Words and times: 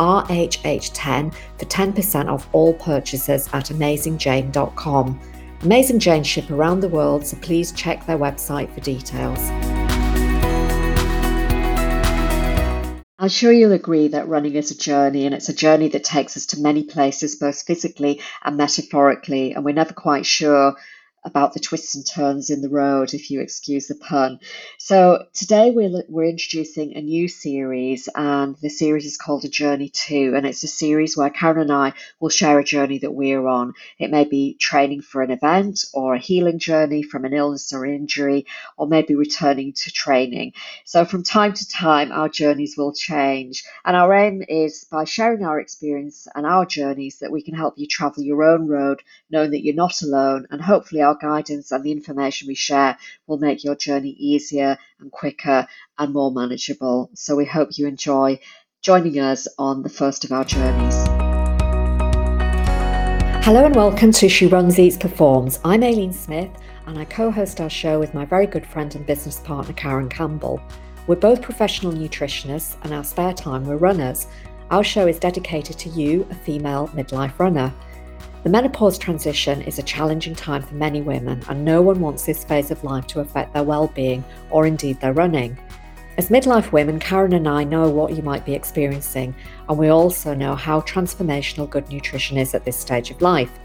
RHH10 0.00 1.32
for 1.58 1.64
10% 1.66 2.28
off 2.28 2.48
all 2.52 2.74
purchases 2.74 3.48
at 3.52 3.66
AmazingJane.com. 3.66 5.20
Amazing 5.62 5.98
Jane 5.98 6.24
ship 6.24 6.50
around 6.50 6.80
the 6.80 6.88
world, 6.88 7.26
so 7.26 7.36
please 7.42 7.70
check 7.72 8.06
their 8.06 8.16
website 8.16 8.72
for 8.72 8.80
details. 8.80 9.38
I'm 13.18 13.28
sure 13.28 13.52
you'll 13.52 13.72
agree 13.72 14.08
that 14.08 14.28
running 14.28 14.54
is 14.54 14.70
a 14.70 14.78
journey, 14.78 15.26
and 15.26 15.34
it's 15.34 15.50
a 15.50 15.54
journey 15.54 15.88
that 15.88 16.04
takes 16.04 16.38
us 16.38 16.46
to 16.46 16.60
many 16.60 16.84
places, 16.84 17.36
both 17.36 17.62
physically 17.62 18.22
and 18.42 18.56
metaphorically, 18.56 19.52
and 19.52 19.62
we're 19.62 19.74
never 19.74 19.92
quite 19.92 20.24
sure 20.24 20.74
about 21.22 21.52
the 21.52 21.60
twists 21.60 21.94
and 21.94 22.06
turns 22.06 22.48
in 22.50 22.62
the 22.62 22.68
road, 22.68 23.12
if 23.12 23.30
you 23.30 23.40
excuse 23.40 23.88
the 23.88 23.94
pun. 23.94 24.40
So 24.78 25.26
today 25.34 25.70
we're, 25.70 26.02
we're 26.08 26.24
introducing 26.24 26.96
a 26.96 27.02
new 27.02 27.28
series, 27.28 28.08
and 28.14 28.56
the 28.62 28.70
series 28.70 29.04
is 29.04 29.18
called 29.18 29.44
A 29.44 29.48
Journey 29.48 29.90
To, 29.90 30.34
and 30.34 30.46
it's 30.46 30.64
a 30.64 30.68
series 30.68 31.16
where 31.16 31.28
Karen 31.30 31.60
and 31.60 31.72
I 31.72 31.92
will 32.20 32.30
share 32.30 32.58
a 32.58 32.64
journey 32.64 32.98
that 32.98 33.12
we're 33.12 33.46
on. 33.46 33.74
It 33.98 34.10
may 34.10 34.24
be 34.24 34.54
training 34.54 35.02
for 35.02 35.20
an 35.22 35.30
event, 35.30 35.84
or 35.92 36.14
a 36.14 36.18
healing 36.18 36.58
journey 36.58 37.02
from 37.02 37.24
an 37.24 37.34
illness 37.34 37.72
or 37.72 37.84
injury, 37.84 38.46
or 38.78 38.86
maybe 38.86 39.14
returning 39.14 39.74
to 39.74 39.92
training. 39.92 40.54
So 40.84 41.04
from 41.04 41.22
time 41.22 41.52
to 41.52 41.68
time, 41.68 42.12
our 42.12 42.28
journeys 42.30 42.76
will 42.78 42.94
change, 42.94 43.64
and 43.84 43.94
our 43.94 44.14
aim 44.14 44.42
is 44.48 44.86
by 44.90 45.04
sharing 45.04 45.44
our 45.44 45.60
experience 45.60 46.26
and 46.34 46.46
our 46.46 46.64
journeys 46.64 47.18
that 47.18 47.30
we 47.30 47.42
can 47.42 47.54
help 47.54 47.74
you 47.76 47.86
travel 47.86 48.22
your 48.22 48.42
own 48.42 48.66
road, 48.66 49.02
knowing 49.30 49.50
that 49.50 49.62
you're 49.62 49.74
not 49.74 50.00
alone, 50.02 50.46
and 50.50 50.62
hopefully 50.62 51.02
our 51.10 51.16
guidance 51.16 51.72
and 51.72 51.82
the 51.82 51.90
information 51.90 52.46
we 52.46 52.54
share 52.54 52.96
will 53.26 53.38
make 53.38 53.64
your 53.64 53.74
journey 53.74 54.10
easier 54.10 54.78
and 55.00 55.10
quicker 55.10 55.66
and 55.98 56.12
more 56.12 56.30
manageable. 56.30 57.10
So 57.14 57.34
we 57.34 57.44
hope 57.44 57.70
you 57.72 57.88
enjoy 57.88 58.38
joining 58.80 59.18
us 59.18 59.48
on 59.58 59.82
the 59.82 59.88
first 59.88 60.24
of 60.24 60.30
our 60.30 60.44
journeys. 60.44 60.94
Hello 63.44 63.64
and 63.64 63.74
welcome 63.74 64.12
to 64.12 64.28
She 64.28 64.46
Runs, 64.46 64.78
Eats, 64.78 64.96
Performs. 64.96 65.58
I'm 65.64 65.82
Aileen 65.82 66.12
Smith 66.12 66.50
and 66.86 66.96
I 66.96 67.04
co 67.06 67.32
host 67.32 67.60
our 67.60 67.70
show 67.70 67.98
with 67.98 68.14
my 68.14 68.24
very 68.24 68.46
good 68.46 68.64
friend 68.64 68.94
and 68.94 69.04
business 69.04 69.40
partner 69.40 69.74
Karen 69.74 70.08
Campbell. 70.08 70.62
We're 71.08 71.16
both 71.16 71.42
professional 71.42 71.92
nutritionists 71.92 72.76
and 72.84 72.94
our 72.94 73.02
spare 73.02 73.34
time 73.34 73.66
we're 73.66 73.78
runners. 73.78 74.28
Our 74.70 74.84
show 74.84 75.08
is 75.08 75.18
dedicated 75.18 75.76
to 75.80 75.88
you, 75.88 76.24
a 76.30 76.34
female 76.36 76.86
midlife 76.94 77.36
runner. 77.40 77.74
The 78.42 78.48
menopause 78.48 78.96
transition 78.96 79.60
is 79.62 79.78
a 79.78 79.82
challenging 79.82 80.34
time 80.34 80.62
for 80.62 80.74
many 80.74 81.02
women, 81.02 81.42
and 81.48 81.62
no 81.62 81.82
one 81.82 82.00
wants 82.00 82.24
this 82.24 82.42
phase 82.42 82.70
of 82.70 82.82
life 82.82 83.06
to 83.08 83.20
affect 83.20 83.52
their 83.52 83.64
well-being 83.64 84.24
or 84.48 84.66
indeed 84.66 84.98
their 84.98 85.12
running. 85.12 85.58
As 86.16 86.30
midlife 86.30 86.72
women, 86.72 86.98
Karen 86.98 87.34
and 87.34 87.46
I 87.46 87.64
know 87.64 87.90
what 87.90 88.16
you 88.16 88.22
might 88.22 88.46
be 88.46 88.54
experiencing, 88.54 89.34
and 89.68 89.76
we 89.76 89.88
also 89.88 90.32
know 90.32 90.54
how 90.54 90.80
transformational 90.80 91.68
good 91.68 91.90
nutrition 91.90 92.38
is 92.38 92.54
at 92.54 92.64
this 92.64 92.78
stage 92.78 93.10
of 93.10 93.20
life. 93.20 93.58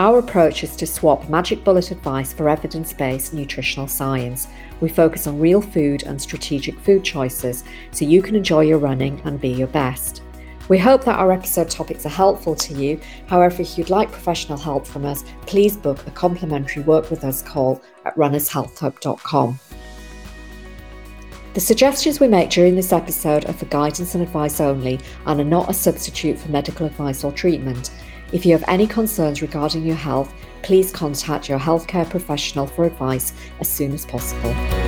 Our 0.00 0.18
approach 0.18 0.64
is 0.64 0.74
to 0.76 0.86
swap 0.86 1.28
magic 1.28 1.62
bullet 1.62 1.92
advice 1.92 2.32
for 2.32 2.48
evidence 2.48 2.92
based 2.92 3.34
nutritional 3.34 3.86
science. 3.86 4.48
We 4.80 4.88
focus 4.88 5.28
on 5.28 5.38
real 5.38 5.60
food 5.60 6.02
and 6.02 6.20
strategic 6.20 6.76
food 6.80 7.04
choices 7.04 7.62
so 7.92 8.04
you 8.04 8.20
can 8.20 8.34
enjoy 8.34 8.62
your 8.62 8.78
running 8.78 9.20
and 9.24 9.40
be 9.40 9.50
your 9.50 9.68
best. 9.68 10.21
We 10.72 10.78
hope 10.78 11.04
that 11.04 11.18
our 11.18 11.30
episode 11.30 11.68
topics 11.68 12.06
are 12.06 12.08
helpful 12.08 12.54
to 12.54 12.72
you. 12.72 12.98
However, 13.26 13.60
if 13.60 13.76
you'd 13.76 13.90
like 13.90 14.10
professional 14.10 14.56
help 14.56 14.86
from 14.86 15.04
us, 15.04 15.22
please 15.44 15.76
book 15.76 15.98
a 16.06 16.10
complimentary 16.12 16.82
Work 16.82 17.10
With 17.10 17.24
Us 17.24 17.42
call 17.42 17.82
at 18.06 18.16
runnershealthhub.com. 18.16 19.60
The 21.52 21.60
suggestions 21.60 22.20
we 22.20 22.28
make 22.28 22.48
during 22.48 22.74
this 22.74 22.90
episode 22.90 23.44
are 23.44 23.52
for 23.52 23.66
guidance 23.66 24.14
and 24.14 24.22
advice 24.22 24.62
only 24.62 24.98
and 25.26 25.38
are 25.42 25.44
not 25.44 25.68
a 25.68 25.74
substitute 25.74 26.38
for 26.38 26.50
medical 26.50 26.86
advice 26.86 27.22
or 27.22 27.32
treatment. 27.32 27.90
If 28.32 28.46
you 28.46 28.52
have 28.52 28.64
any 28.66 28.86
concerns 28.86 29.42
regarding 29.42 29.84
your 29.84 29.96
health, 29.96 30.32
please 30.62 30.90
contact 30.90 31.50
your 31.50 31.58
healthcare 31.58 32.08
professional 32.08 32.66
for 32.66 32.86
advice 32.86 33.34
as 33.60 33.68
soon 33.68 33.92
as 33.92 34.06
possible. 34.06 34.81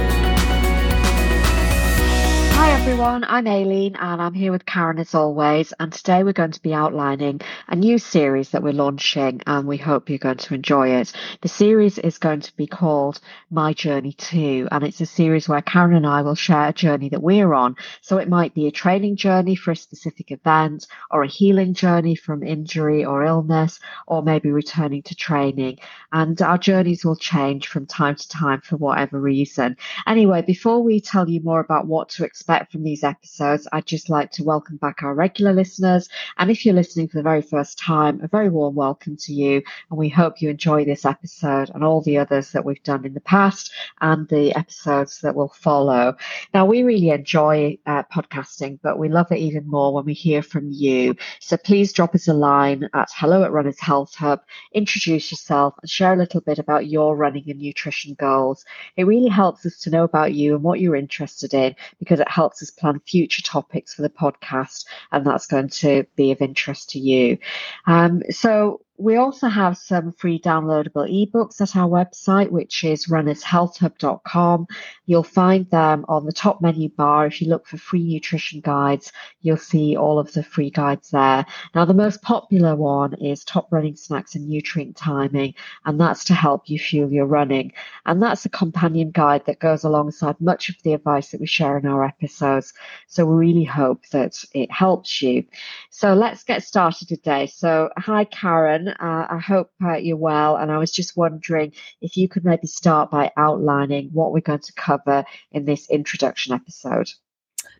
Hi 2.65 2.81
everyone, 2.81 3.25
I'm 3.25 3.47
Aileen 3.47 3.95
and 3.97 4.23
I'm 4.23 4.33
here 4.33 4.51
with 4.51 4.65
Karen 4.65 4.99
as 4.99 5.15
always. 5.15 5.75
And 5.79 5.93
today 5.93 6.23
we're 6.23 6.33
going 6.33 6.53
to 6.53 6.63
be 6.63 6.73
outlining 6.73 7.43
a 7.69 7.77
new 7.77 7.99
series 7.99 8.51
that 8.51 8.63
we're 8.63 8.73
launching 8.73 9.43
and 9.47 9.69
we 9.69 9.77
hope 9.77 10.09
you're 10.09 10.19
going 10.19 10.39
to 10.39 10.55
enjoy 10.55 10.89
it. 10.89 11.13
The 11.43 11.49
series 11.49 11.99
is 11.99 12.17
going 12.17 12.41
to 12.41 12.57
be 12.57 12.67
called 12.67 13.21
My 13.51 13.75
Journey 13.75 14.13
To, 14.13 14.67
and 14.71 14.83
it's 14.83 15.01
a 15.03 15.07
series 15.07 15.47
where 15.47 15.61
Karen 15.61 15.95
and 15.95 16.07
I 16.07 16.23
will 16.23 16.35
share 16.35 16.69
a 16.69 16.73
journey 16.73 17.11
that 17.11 17.23
we're 17.23 17.53
on. 17.53 17.77
So 18.01 18.17
it 18.17 18.31
might 18.31 18.55
be 18.55 18.67
a 18.67 18.73
training 18.73 19.17
journey 19.17 19.57
for 19.57 19.73
a 19.73 19.77
specific 19.77 20.31
event 20.31 20.87
or 21.11 21.23
a 21.23 21.29
healing 21.29 21.75
journey 21.75 22.15
from 22.17 22.43
injury 22.43 23.05
or 23.05 23.25
illness, 23.25 23.79
or 24.07 24.23
maybe 24.23 24.51
returning 24.51 25.03
to 25.03 25.15
training. 25.15 25.81
And 26.13 26.41
our 26.41 26.59
journeys 26.59 27.05
will 27.05 27.17
change 27.17 27.69
from 27.69 27.85
time 27.85 28.17
to 28.17 28.29
time 28.29 28.63
for 28.63 28.77
whatever 28.77 29.21
reason. 29.21 29.77
Anyway, 30.07 30.41
before 30.41 30.83
we 30.83 31.01
tell 31.01 31.29
you 31.29 31.41
more 31.41 31.61
about 31.61 31.87
what 31.87 32.09
to 32.11 32.25
expect 32.25 32.54
from 32.63 32.85
these 32.85 33.03
episodes, 33.03 33.67
I'd 33.73 33.87
just 33.87 34.09
like 34.09 34.31
to 34.33 34.45
welcome 34.45 34.77
back 34.77 35.03
our 35.03 35.15
regular 35.15 35.53
listeners. 35.53 36.09
And 36.39 36.51
if 36.51 36.65
you're 36.65 36.75
listening 36.75 37.09
for 37.09 37.19
the 37.19 37.23
very 37.23 37.43
first 37.43 37.79
time, 37.79 38.21
a 38.23 38.29
very 38.29 38.49
warm 38.49 38.75
welcome 38.75 39.17
to 39.17 39.33
you. 39.33 39.63
And 39.91 39.99
we 39.99 40.09
hope 40.09 40.41
you 40.41 40.51
enjoy 40.51 40.85
this 40.85 41.05
episode 41.05 41.71
and 41.75 41.83
all 41.83 42.01
the 42.01 42.19
others 42.19 42.53
that 42.53 42.65
we've 42.65 42.83
done 42.85 43.05
in 43.05 43.15
the 43.15 43.21
past 43.21 43.73
and 44.01 44.29
the 44.29 44.55
episodes 44.57 45.21
that 45.23 45.35
will 45.35 45.49
follow. 45.49 46.17
Now, 46.53 46.65
we 46.65 46.83
really 46.85 47.11
enjoy 47.11 47.79
uh, 47.87 48.05
podcasting, 48.05 48.79
but 48.83 48.99
we 48.99 49.09
love 49.09 49.33
it 49.33 49.39
even 49.39 49.67
more 49.67 49.93
when 49.93 50.05
we 50.05 50.15
hear 50.15 50.43
from 50.43 50.71
you. 50.71 51.17
So 51.41 51.57
please 51.57 51.93
drop 51.93 52.15
us 52.15 52.29
a 52.29 52.35
line 52.35 52.89
at 52.95 53.09
hello 53.15 53.43
at 53.43 53.53
Runners 53.53 53.81
Health 53.81 54.15
Hub, 54.15 54.43
introduce 54.73 55.31
yourself 55.33 55.75
and 55.83 55.91
share 55.91 56.13
a 56.13 56.17
little 56.17 56.41
bit 56.41 56.59
about 56.59 56.87
your 56.87 57.17
running 57.17 57.45
and 57.49 57.61
nutrition 57.61 58.15
goals. 58.15 58.65
It 58.97 59.05
really 59.05 59.29
helps 59.29 59.67
us 59.67 59.79
to 59.81 59.91
know 59.91 60.05
about 60.05 60.35
you 60.35 60.55
and 60.55 60.63
what 60.63 60.81
you're 60.81 60.97
interested 60.97 61.53
in 61.55 61.75
because 61.99 62.21
it 62.21 62.29
helps 62.29 62.44
helps 62.45 62.63
us 62.63 62.71
plan 62.71 63.01
future 63.07 63.43
topics 63.43 63.95
for 63.95 64.03
the 64.03 64.11
podcast, 64.11 64.85
and 65.11 65.27
that's 65.27 65.47
going 65.47 65.71
to 65.71 66.05
be 66.15 66.31
of 66.31 66.43
interest 66.43 66.91
to 66.91 66.99
you. 66.99 67.39
Um, 67.87 68.23
so 68.31 68.84
we 68.97 69.17
also 69.17 69.49
have 69.49 69.77
some 69.77 70.13
free 70.13 70.39
downloadable 70.39 71.09
ebooks 71.11 71.61
at 71.61 71.75
our 71.75 71.89
website, 71.89 72.51
which 72.51 72.85
is 72.85 73.07
runnershealthhub.com. 73.07 74.69
You'll 75.07 75.23
find 75.25 75.69
them 75.71 76.05
on 76.09 76.25
the 76.25 76.33
top 76.33 76.63
menu 76.63 76.89
bar. 76.91 77.27
If 77.27 77.43
you 77.43 77.49
look 77.49 77.67
for 77.67 77.77
free 77.77 78.05
nutrition 78.05 78.61
guides, 78.61 79.11
you'll 79.43 79.57
see 79.57 79.97
all 79.97 80.19
of 80.19 80.33
the 80.33 80.45
free 80.45 80.71
guides 80.71 81.11
there. 81.11 81.45
Now, 81.75 81.85
the 81.85 81.93
most 81.95 82.23
popular 82.23 82.77
one 82.77 83.15
is 83.15 83.45
top 83.45 83.73
running 83.73 83.97
snacks 83.97 84.37
and 84.37 84.49
nutrient 84.49 84.97
timing, 84.97 85.55
and 85.85 86.01
that's 86.01 86.25
to 86.25 86.35
help 86.35 86.71
you 86.71 86.79
fuel 86.79 87.11
your 87.11 87.27
running. 87.27 87.73
And 88.07 88.23
that's 88.23 88.45
a 88.45 88.51
companion 88.51 89.11
guide 89.11 89.45
that 89.47 89.59
goes 89.59 89.83
alongside 89.83 90.41
much 90.41 90.69
of 90.69 90.77
the 90.85 90.93
advice 90.93 91.31
that 91.31 91.41
we 91.41 91.47
share 91.47 91.77
in 91.79 91.87
our 91.87 92.05
episodes. 92.05 92.73
So 93.09 93.27
we 93.27 93.35
really 93.35 93.65
hope 93.65 94.07
that 94.13 94.43
it 94.55 94.71
helps 94.71 95.21
you. 95.21 95.45
So 95.91 96.15
let's 96.15 96.45
get 96.45 96.63
started 96.63 97.09
today. 97.09 97.47
So 97.47 97.91
hi, 97.97 98.25
Karen. 98.25 98.84
Uh, 98.89 99.27
I 99.31 99.39
hope 99.39 99.71
uh, 99.85 99.95
you're 99.95 100.17
well. 100.17 100.57
And 100.57 100.71
I 100.71 100.79
was 100.79 100.91
just 100.91 101.17
wondering 101.17 101.73
if 102.01 102.17
you 102.17 102.29
could 102.29 102.45
maybe 102.45 102.67
start 102.67 103.11
by 103.11 103.33
outlining 103.37 104.11
what 104.13 104.33
we're 104.33 104.41
going 104.41 104.61
to 104.61 104.73
cover 104.75 105.25
in 105.53 105.65
this 105.65 105.89
introduction 105.91 106.55
episode. 106.55 107.11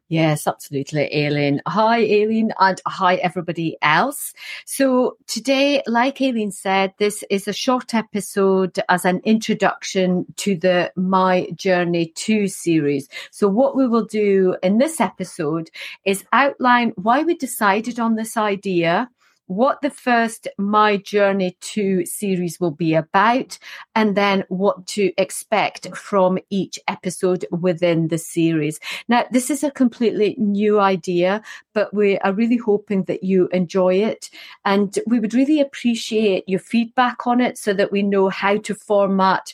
Yes, 0.09 0.47
absolutely, 0.47 1.09
Aileen. 1.15 1.63
Hi, 1.67 2.01
Aileen, 2.01 2.53
and 2.61 2.79
hi, 2.87 3.15
everybody 3.17 3.79
else. 3.81 4.35
So 4.67 5.17
today, 5.27 5.83
like 5.87 6.21
Aileen 6.21 6.53
said, 6.53 6.93
this 6.99 7.25
is 7.31 7.49
a 7.49 7.55
short 7.55 7.95
episode 7.95 8.79
as 8.91 9.07
an 9.07 9.23
introduction 9.25 10.27
to 10.37 10.57
the 10.57 10.93
My 10.95 11.49
Journey 11.55 12.13
To 12.17 12.49
series. 12.49 13.09
So 13.31 13.49
what 13.49 13.77
we 13.77 13.89
will 13.89 14.05
do 14.05 14.57
in 14.63 14.77
this 14.77 15.01
episode 15.01 15.71
is 16.05 16.27
outline 16.35 16.93
why 16.97 17.23
we 17.23 17.35
decided 17.35 17.99
on 17.99 18.15
this 18.15 18.37
idea, 18.37 19.09
what 19.47 19.83
the 19.83 19.91
first 19.91 20.49
My 20.59 20.97
Journey 20.97 21.57
to 21.61 22.05
series 22.07 22.59
will 22.59 22.71
be 22.71 22.95
about, 22.95 23.59
and 23.95 24.17
then 24.17 24.45
what 24.49 24.87
to 24.89 25.13
expect 25.19 25.95
from 25.97 26.39
each 26.51 26.79
episode 26.89 27.45
within 27.51 28.09
the 28.09 28.19
series. 28.19 28.81
Now, 29.09 29.25
this 29.31 29.51
is 29.51 29.63
a 29.63 29.71
completely 29.71 30.35
new 30.39 30.81
idea, 30.81 31.43
but 31.73 31.93
we 31.93 32.19
are 32.19 32.33
really 32.33 32.57
hoping 32.57 33.05
that 33.05 33.23
you 33.23 33.49
enjoy 33.49 33.97
it. 33.97 34.31
And 34.65 34.99
we 35.07 35.21
would 35.21 35.35
really 35.35 35.61
appreciate 35.61 36.49
your 36.49 36.61
feedback 36.61 37.27
on 37.27 37.41
it 37.41 37.59
so 37.59 37.75
that 37.75 37.93
we 37.93 38.03
know 38.03 38.29
how 38.29 38.57
to 38.59 38.75
format 38.75 39.53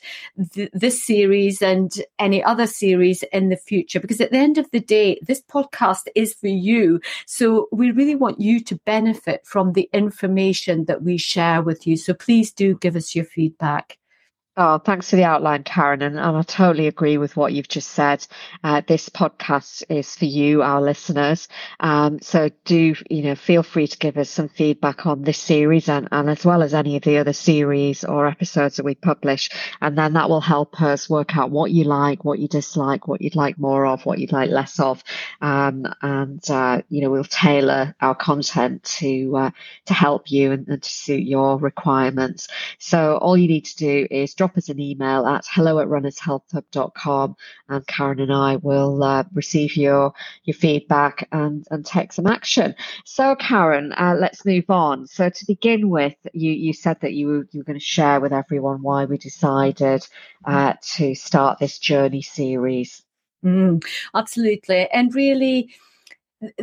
th- 0.52 0.70
this 0.72 1.04
series 1.04 1.62
and 1.62 1.92
any 2.18 2.42
other 2.42 2.66
series 2.66 3.22
in 3.32 3.48
the 3.48 3.56
future. 3.56 4.00
Because 4.00 4.20
at 4.20 4.30
the 4.30 4.38
end 4.38 4.58
of 4.58 4.70
the 4.70 4.80
day, 4.80 5.18
this 5.22 5.42
podcast 5.42 6.08
is 6.14 6.34
for 6.34 6.48
you. 6.48 7.00
So 7.26 7.68
we 7.72 7.90
really 7.90 8.16
want 8.16 8.40
you 8.40 8.60
to 8.60 8.76
benefit 8.86 9.46
from 9.46 9.72
the 9.72 9.79
information 9.92 10.86
that 10.86 11.02
we 11.02 11.18
share 11.18 11.62
with 11.62 11.86
you. 11.86 11.96
So 11.96 12.14
please 12.14 12.52
do 12.52 12.76
give 12.76 12.96
us 12.96 13.14
your 13.14 13.24
feedback. 13.24 13.99
Oh, 14.62 14.76
thanks 14.76 15.08
for 15.08 15.16
the 15.16 15.24
outline, 15.24 15.62
Karen. 15.62 16.02
And, 16.02 16.18
and 16.18 16.36
I 16.36 16.42
totally 16.42 16.86
agree 16.86 17.16
with 17.16 17.34
what 17.34 17.54
you've 17.54 17.66
just 17.66 17.92
said. 17.92 18.26
Uh, 18.62 18.82
this 18.86 19.08
podcast 19.08 19.84
is 19.88 20.14
for 20.14 20.26
you, 20.26 20.60
our 20.60 20.82
listeners. 20.82 21.48
Um, 21.78 22.20
so 22.20 22.50
do, 22.66 22.94
you 23.08 23.22
know, 23.22 23.36
feel 23.36 23.62
free 23.62 23.86
to 23.86 23.96
give 23.96 24.18
us 24.18 24.28
some 24.28 24.50
feedback 24.50 25.06
on 25.06 25.22
this 25.22 25.38
series 25.38 25.88
and, 25.88 26.08
and 26.12 26.28
as 26.28 26.44
well 26.44 26.62
as 26.62 26.74
any 26.74 26.96
of 26.96 27.04
the 27.04 27.16
other 27.16 27.32
series 27.32 28.04
or 28.04 28.26
episodes 28.26 28.76
that 28.76 28.84
we 28.84 28.94
publish. 28.94 29.48
And 29.80 29.96
then 29.96 30.12
that 30.12 30.28
will 30.28 30.42
help 30.42 30.82
us 30.82 31.08
work 31.08 31.38
out 31.38 31.50
what 31.50 31.70
you 31.70 31.84
like, 31.84 32.26
what 32.26 32.38
you 32.38 32.46
dislike, 32.46 33.08
what 33.08 33.22
you'd 33.22 33.36
like 33.36 33.58
more 33.58 33.86
of, 33.86 34.04
what 34.04 34.18
you'd 34.18 34.30
like 34.32 34.50
less 34.50 34.78
of. 34.78 35.02
Um, 35.40 35.86
and, 36.02 36.50
uh, 36.50 36.82
you 36.90 37.00
know, 37.00 37.08
we'll 37.10 37.24
tailor 37.24 37.94
our 38.02 38.14
content 38.14 38.84
to, 38.98 39.36
uh, 39.38 39.50
to 39.86 39.94
help 39.94 40.30
you 40.30 40.52
and, 40.52 40.68
and 40.68 40.82
to 40.82 40.90
suit 40.90 41.22
your 41.22 41.56
requirements. 41.56 42.48
So 42.78 43.16
all 43.16 43.38
you 43.38 43.48
need 43.48 43.64
to 43.64 43.76
do 43.76 44.06
is 44.10 44.34
drop 44.34 44.49
us 44.56 44.68
an 44.68 44.80
email 44.80 45.26
at 45.26 45.44
hello 45.50 45.78
at 45.78 45.88
runnershealthhub.com 45.88 47.36
and 47.68 47.86
Karen 47.86 48.20
and 48.20 48.32
I 48.32 48.56
will 48.56 49.02
uh, 49.02 49.24
receive 49.32 49.76
your 49.76 50.12
your 50.44 50.54
feedback 50.54 51.28
and, 51.32 51.66
and 51.70 51.84
take 51.84 52.12
some 52.12 52.26
action. 52.26 52.74
So 53.04 53.34
Karen, 53.36 53.92
uh, 53.92 54.16
let's 54.18 54.44
move 54.44 54.68
on. 54.68 55.06
So 55.06 55.28
to 55.28 55.46
begin 55.46 55.90
with, 55.90 56.14
you, 56.32 56.52
you 56.52 56.72
said 56.72 57.00
that 57.00 57.12
you 57.12 57.26
were, 57.26 57.48
you 57.50 57.60
were 57.60 57.64
going 57.64 57.78
to 57.78 57.84
share 57.84 58.20
with 58.20 58.32
everyone 58.32 58.82
why 58.82 59.04
we 59.04 59.18
decided 59.18 60.06
uh, 60.44 60.74
to 60.94 61.14
start 61.14 61.58
this 61.58 61.78
journey 61.78 62.22
series. 62.22 63.02
Mm, 63.44 63.84
absolutely. 64.14 64.88
And 64.90 65.14
really, 65.14 65.70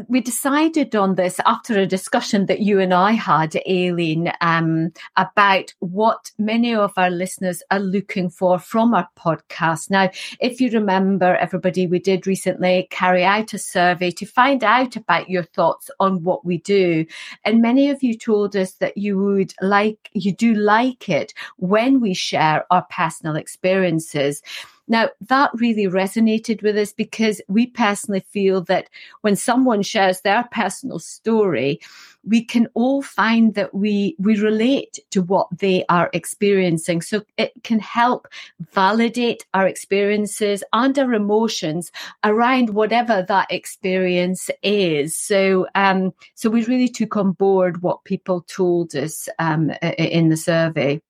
we 0.07 0.21
decided 0.21 0.95
on 0.95 1.15
this 1.15 1.39
after 1.45 1.77
a 1.77 1.85
discussion 1.85 2.47
that 2.47 2.61
you 2.61 2.79
and 2.79 2.93
I 2.93 3.11
had, 3.11 3.55
Aileen, 3.69 4.31
um, 4.41 4.91
about 5.17 5.73
what 5.79 6.31
many 6.39 6.73
of 6.73 6.93
our 6.97 7.11
listeners 7.11 7.61
are 7.69 7.79
looking 7.79 8.29
for 8.29 8.57
from 8.57 8.95
our 8.95 9.07
podcast. 9.17 9.91
Now, 9.91 10.09
if 10.39 10.59
you 10.59 10.71
remember, 10.71 11.35
everybody, 11.35 11.85
we 11.85 11.99
did 11.99 12.25
recently 12.25 12.87
carry 12.89 13.23
out 13.23 13.53
a 13.53 13.59
survey 13.59 14.09
to 14.11 14.25
find 14.25 14.63
out 14.63 14.95
about 14.95 15.29
your 15.29 15.43
thoughts 15.43 15.91
on 15.99 16.23
what 16.23 16.43
we 16.43 16.57
do. 16.59 17.05
And 17.45 17.61
many 17.61 17.89
of 17.89 18.01
you 18.01 18.17
told 18.17 18.55
us 18.55 18.73
that 18.73 18.97
you 18.97 19.17
would 19.19 19.53
like, 19.61 20.09
you 20.13 20.33
do 20.33 20.55
like 20.55 21.07
it 21.07 21.33
when 21.57 21.99
we 21.99 22.15
share 22.15 22.65
our 22.71 22.85
personal 22.89 23.35
experiences. 23.35 24.41
Now, 24.87 25.09
that 25.27 25.51
really 25.55 25.85
resonated 25.85 26.61
with 26.61 26.77
us 26.77 26.93
because 26.93 27.41
we 27.47 27.67
personally 27.67 28.21
feel 28.31 28.61
that 28.63 28.89
when 29.21 29.35
someone 29.35 29.81
shares 29.81 30.21
their 30.21 30.47
personal 30.51 30.99
story, 30.99 31.79
we 32.23 32.43
can 32.43 32.67
all 32.73 33.01
find 33.01 33.53
that 33.55 33.73
we, 33.73 34.15
we 34.19 34.39
relate 34.39 34.99
to 35.11 35.21
what 35.21 35.47
they 35.57 35.85
are 35.89 36.09
experiencing. 36.13 37.01
So 37.01 37.23
it 37.37 37.51
can 37.63 37.79
help 37.79 38.27
validate 38.73 39.45
our 39.53 39.67
experiences 39.67 40.63
and 40.73 40.97
our 40.97 41.13
emotions 41.13 41.91
around 42.23 42.71
whatever 42.71 43.25
that 43.27 43.51
experience 43.51 44.49
is. 44.63 45.15
So, 45.15 45.67
um, 45.75 46.13
so 46.35 46.49
we 46.49 46.65
really 46.65 46.89
took 46.89 47.15
on 47.17 47.31
board 47.33 47.81
what 47.81 48.03
people 48.03 48.41
told 48.47 48.95
us, 48.95 49.29
um, 49.39 49.71
in 49.97 50.29
the 50.29 50.37
survey. 50.37 51.01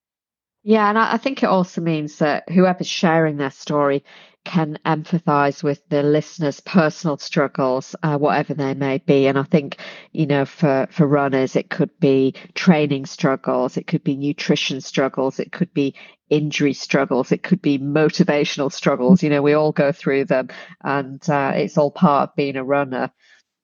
Yeah, 0.68 0.90
and 0.90 1.00
I, 1.00 1.16
think 1.16 1.44
it 1.44 1.46
also 1.46 1.80
means 1.80 2.18
that 2.18 2.50
whoever's 2.50 2.90
sharing 2.90 3.38
their 3.38 3.52
story 3.52 4.04
can 4.44 4.78
empathize 4.86 5.64
with 5.64 5.88
the 5.88 6.04
listener's 6.04 6.60
personal 6.60 7.18
struggles, 7.18 7.96
uh, 8.04 8.18
whatever 8.18 8.54
they 8.54 8.74
may 8.74 8.98
be. 8.98 9.28
And 9.28 9.40
I 9.40 9.44
think, 9.44 9.78
you 10.12 10.26
know, 10.26 10.44
for, 10.44 10.86
for 10.92 11.08
runners, 11.08 11.56
it 11.56 11.70
could 11.70 11.98
be 12.02 12.34
training 12.54 13.06
struggles, 13.06 13.78
it 13.78 13.88
could 13.88 14.04
be 14.04 14.18
nutrition 14.18 14.82
struggles, 14.82 15.40
it 15.40 15.54
could 15.54 15.74
be 15.74 15.96
injury 16.30 16.74
struggles, 16.74 17.32
it 17.32 17.44
could 17.44 17.62
be 17.62 17.80
motivational 17.80 18.70
struggles. 18.70 19.24
You 19.24 19.30
know, 19.30 19.42
we 19.42 19.54
all 19.54 19.72
go 19.72 19.94
through 19.94 20.26
them 20.26 20.50
and 20.84 21.30
uh, 21.30 21.54
it's 21.56 21.78
all 21.78 21.92
part 21.92 22.32
of 22.32 22.36
being 22.36 22.58
a 22.58 22.64
runner. 22.66 23.10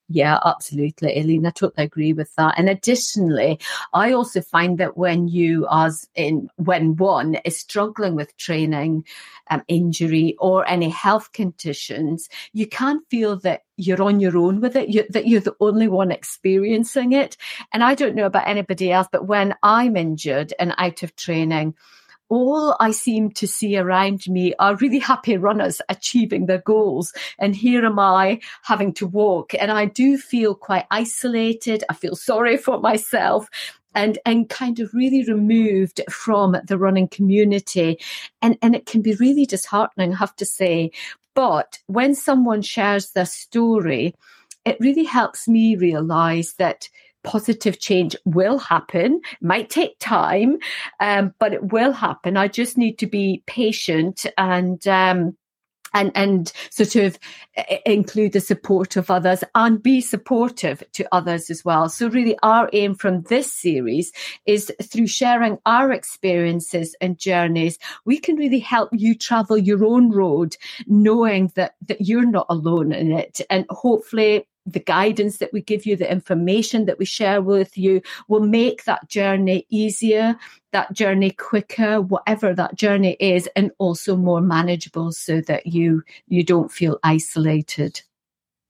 Yeah, 0.09 0.37
absolutely, 0.45 1.17
Aileen. 1.17 1.45
I 1.45 1.51
totally 1.51 1.85
agree 1.85 2.13
with 2.13 2.33
that. 2.35 2.55
And 2.57 2.69
additionally, 2.69 3.59
I 3.93 4.11
also 4.11 4.41
find 4.41 4.77
that 4.77 4.97
when 4.97 5.27
you, 5.29 5.65
as 5.71 6.07
in 6.13 6.49
when 6.57 6.97
one 6.97 7.35
is 7.45 7.57
struggling 7.57 8.13
with 8.13 8.35
training, 8.37 9.05
um, 9.49 9.63
injury, 9.67 10.35
or 10.39 10.67
any 10.67 10.89
health 10.89 11.31
conditions, 11.31 12.27
you 12.51 12.67
can 12.67 13.01
feel 13.09 13.37
that 13.39 13.61
you're 13.77 14.03
on 14.03 14.19
your 14.19 14.37
own 14.37 14.59
with 14.61 14.75
it, 14.75 14.89
you, 14.89 15.05
that 15.09 15.27
you're 15.27 15.41
the 15.41 15.55
only 15.61 15.87
one 15.87 16.11
experiencing 16.11 17.13
it. 17.13 17.37
And 17.71 17.83
I 17.83 17.95
don't 17.95 18.15
know 18.15 18.25
about 18.25 18.47
anybody 18.47 18.91
else, 18.91 19.07
but 19.11 19.25
when 19.27 19.55
I'm 19.63 19.95
injured 19.95 20.53
and 20.59 20.75
out 20.77 21.01
of 21.03 21.15
training, 21.15 21.75
all 22.33 22.75
I 22.79 22.89
seem 22.89 23.29
to 23.31 23.47
see 23.47 23.77
around 23.77 24.27
me 24.27 24.55
are 24.57 24.75
really 24.77 24.97
happy 24.97 25.37
runners 25.37 25.81
achieving 25.87 26.47
their 26.47 26.61
goals. 26.61 27.13
And 27.37 27.55
here 27.55 27.85
am 27.85 27.99
I 27.99 28.39
having 28.63 28.91
to 28.95 29.05
walk. 29.05 29.53
And 29.53 29.71
I 29.71 29.85
do 29.85 30.17
feel 30.17 30.55
quite 30.55 30.87
isolated. 30.89 31.83
I 31.89 31.93
feel 31.93 32.15
sorry 32.15 32.57
for 32.57 32.79
myself 32.79 33.47
and 33.93 34.17
and 34.25 34.49
kind 34.49 34.79
of 34.79 34.91
really 34.95 35.23
removed 35.25 36.01
from 36.09 36.57
the 36.67 36.79
running 36.79 37.07
community 37.07 37.99
and 38.41 38.57
and 38.63 38.75
it 38.75 38.87
can 38.87 39.03
be 39.03 39.13
really 39.15 39.45
disheartening 39.45 40.11
i 40.11 40.17
have 40.17 40.35
to 40.35 40.47
say 40.47 40.89
but 41.35 41.77
when 41.85 42.15
someone 42.15 42.63
shares 42.63 43.11
their 43.11 43.27
story 43.27 44.15
it 44.65 44.77
really 44.79 45.03
helps 45.03 45.47
me 45.47 45.75
realize 45.75 46.55
that 46.57 46.89
positive 47.23 47.79
change 47.79 48.15
will 48.25 48.57
happen. 48.57 49.21
It 49.31 49.41
might 49.41 49.69
take 49.69 49.97
time, 49.99 50.57
um, 50.99 51.33
but 51.39 51.53
it 51.53 51.71
will 51.71 51.91
happen. 51.91 52.37
I 52.37 52.47
just 52.47 52.77
need 52.77 52.99
to 52.99 53.07
be 53.07 53.43
patient 53.47 54.25
and, 54.37 54.85
um, 54.87 55.37
and 55.93 56.11
and 56.15 56.51
sort 56.69 56.95
of 56.95 57.17
include 57.85 58.33
the 58.33 58.39
support 58.39 58.95
of 58.95 59.11
others 59.11 59.43
and 59.55 59.81
be 59.81 60.01
supportive 60.01 60.83
to 60.93 61.07
others 61.11 61.49
as 61.49 61.63
well. 61.63 61.89
So 61.89 62.09
really 62.09 62.37
our 62.43 62.69
aim 62.73 62.95
from 62.95 63.21
this 63.23 63.51
series 63.51 64.11
is 64.45 64.71
through 64.81 65.07
sharing 65.07 65.59
our 65.65 65.91
experiences 65.91 66.95
and 66.99 67.17
journeys, 67.17 67.77
we 68.05 68.17
can 68.17 68.35
really 68.35 68.59
help 68.59 68.89
you 68.91 69.15
travel 69.15 69.57
your 69.57 69.85
own 69.85 70.11
road, 70.11 70.57
knowing 70.87 71.51
that 71.55 71.75
that 71.87 72.01
you're 72.01 72.29
not 72.29 72.47
alone 72.49 72.91
in 72.91 73.11
it. 73.11 73.41
And 73.49 73.65
hopefully 73.69 74.47
the 74.65 74.79
guidance 74.79 75.37
that 75.37 75.51
we 75.51 75.61
give 75.61 75.85
you, 75.85 75.95
the 75.95 76.11
information 76.11 76.85
that 76.85 76.97
we 76.97 77.05
share 77.05 77.41
with 77.41 77.77
you 77.77 78.01
will 78.27 78.41
make 78.41 78.85
that 78.85 79.09
journey 79.09 79.65
easier, 79.69 80.37
that 80.71 80.93
journey 80.93 81.31
quicker, 81.31 82.01
whatever 82.01 82.53
that 82.53 82.75
journey 82.75 83.17
is, 83.19 83.47
and 83.55 83.71
also 83.77 84.15
more 84.15 84.41
manageable 84.41 85.11
so 85.11 85.41
that 85.41 85.67
you 85.67 86.03
you 86.27 86.43
don't 86.43 86.71
feel 86.71 86.99
isolated. 87.03 88.01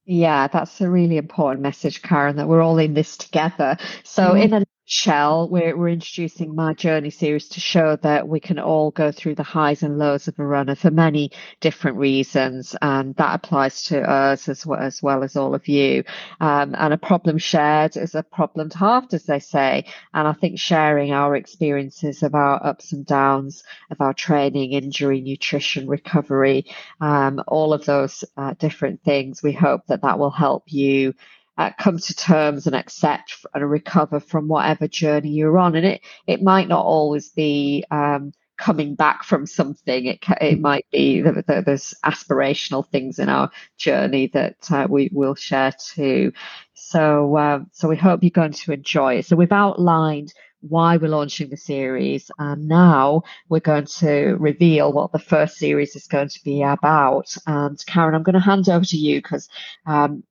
Yeah, 0.06 0.48
that's 0.48 0.82
a 0.82 0.90
really 0.90 1.18
important 1.18 1.62
message, 1.62 2.02
Karen, 2.02 2.36
that 2.36 2.48
we're 2.48 2.62
all 2.62 2.78
in 2.78 2.94
this 2.94 3.16
together. 3.16 3.78
So 4.04 4.24
mm-hmm. 4.24 4.54
in 4.54 4.54
a 4.54 4.66
Shell, 4.86 5.48
we're, 5.48 5.78
we're 5.78 5.88
introducing 5.88 6.56
my 6.56 6.74
journey 6.74 7.10
series 7.10 7.48
to 7.50 7.62
show 7.62 7.96
that 8.02 8.28
we 8.28 8.42
can 8.42 8.60
all 8.60 8.92
go 8.92 9.14
through 9.14 9.36
the 9.36 9.44
highs 9.44 9.82
and 9.82 9.98
lows 9.98 10.28
of 10.28 10.38
a 10.38 10.46
runner 10.46 10.76
for 10.76 10.92
many 10.92 11.32
different 11.62 11.96
reasons. 11.96 12.76
And 12.82 13.16
that 13.16 13.36
applies 13.36 13.84
to 13.84 14.02
us 14.02 14.50
as 14.50 14.66
well 14.66 14.82
as, 14.82 15.02
well 15.02 15.24
as 15.24 15.38
all 15.38 15.56
of 15.56 15.70
you. 15.70 16.04
Um, 16.42 16.76
and 16.78 16.94
a 16.94 16.98
problem 16.98 17.38
shared 17.38 17.96
is 17.96 18.14
a 18.14 18.24
problem 18.24 18.70
halved, 18.72 19.14
as 19.14 19.24
they 19.24 19.40
say. 19.40 19.86
And 20.14 20.28
I 20.28 20.34
think 20.34 20.60
sharing 20.60 21.14
our 21.14 21.38
experiences 21.38 22.22
of 22.22 22.36
our 22.36 22.62
ups 22.66 22.92
and 22.92 23.06
downs, 23.06 23.64
of 23.90 24.02
our 24.02 24.14
training, 24.14 24.74
injury, 24.74 25.22
nutrition, 25.22 25.88
recovery, 25.88 26.66
um, 27.00 27.42
all 27.48 27.72
of 27.72 27.86
those 27.86 28.26
uh, 28.36 28.54
different 28.60 29.02
things, 29.04 29.42
we 29.42 29.54
hope 29.54 29.88
that 29.88 30.02
that 30.02 30.20
will 30.20 30.30
help 30.30 30.66
you 30.68 31.14
uh, 31.58 31.72
come 31.80 31.98
to 31.98 32.16
terms 32.16 32.68
and 32.68 32.76
accept 32.76 33.46
and 33.54 33.70
recover 33.70 34.20
from 34.20 34.48
whatever 34.48 34.88
journey 34.88 35.30
you're 35.30 35.58
on. 35.58 35.76
And 35.76 35.86
it, 35.86 36.02
it 36.28 36.42
might 36.42 36.68
not 36.68 36.86
always 36.86 37.30
be, 37.30 37.86
um, 37.92 38.34
coming 38.58 38.96
back 38.96 39.24
from 39.24 39.46
something. 39.46 40.06
It 40.06 40.20
it 40.40 40.60
might 40.60 40.86
be 40.92 41.22
that, 41.22 41.48
that 41.48 41.66
there's 41.66 41.94
aspirational 42.06 42.88
things 42.88 43.20
in 43.20 43.28
our 43.28 43.50
journey 43.78 44.28
that 44.34 44.72
uh, 44.72 44.88
we 44.90 45.10
will 45.12 45.36
share 45.36 45.74
too. 45.96 46.32
So 46.74 47.38
um, 47.38 47.68
so 47.72 47.88
we 47.88 47.98
hope 47.98 48.24
you're 48.24 48.30
going 48.30 48.54
to 48.54 48.72
enjoy 48.72 49.16
it. 49.16 49.26
So 49.26 49.36
we've 49.36 49.52
outlined 49.52 50.34
why 50.62 50.98
we're 50.98 51.10
launching 51.10 51.50
the 51.50 51.58
series. 51.58 52.32
And 52.40 52.68
now 52.68 53.24
we're 53.50 53.60
going 53.60 53.86
to 54.00 54.38
reveal 54.40 54.94
what 54.94 55.12
the 55.12 55.20
first 55.20 55.58
series 55.58 55.96
is 55.96 56.08
going 56.08 56.30
to 56.30 56.44
be 56.44 56.62
about. 56.64 57.36
And 57.46 57.78
Karen, 57.86 58.16
I'm 58.16 58.24
going 58.24 58.34
to 58.36 58.40
hand 58.40 58.70
over 58.70 58.86
to 58.86 58.98
you 58.98 59.22
because 59.22 59.50
um, 59.86 60.24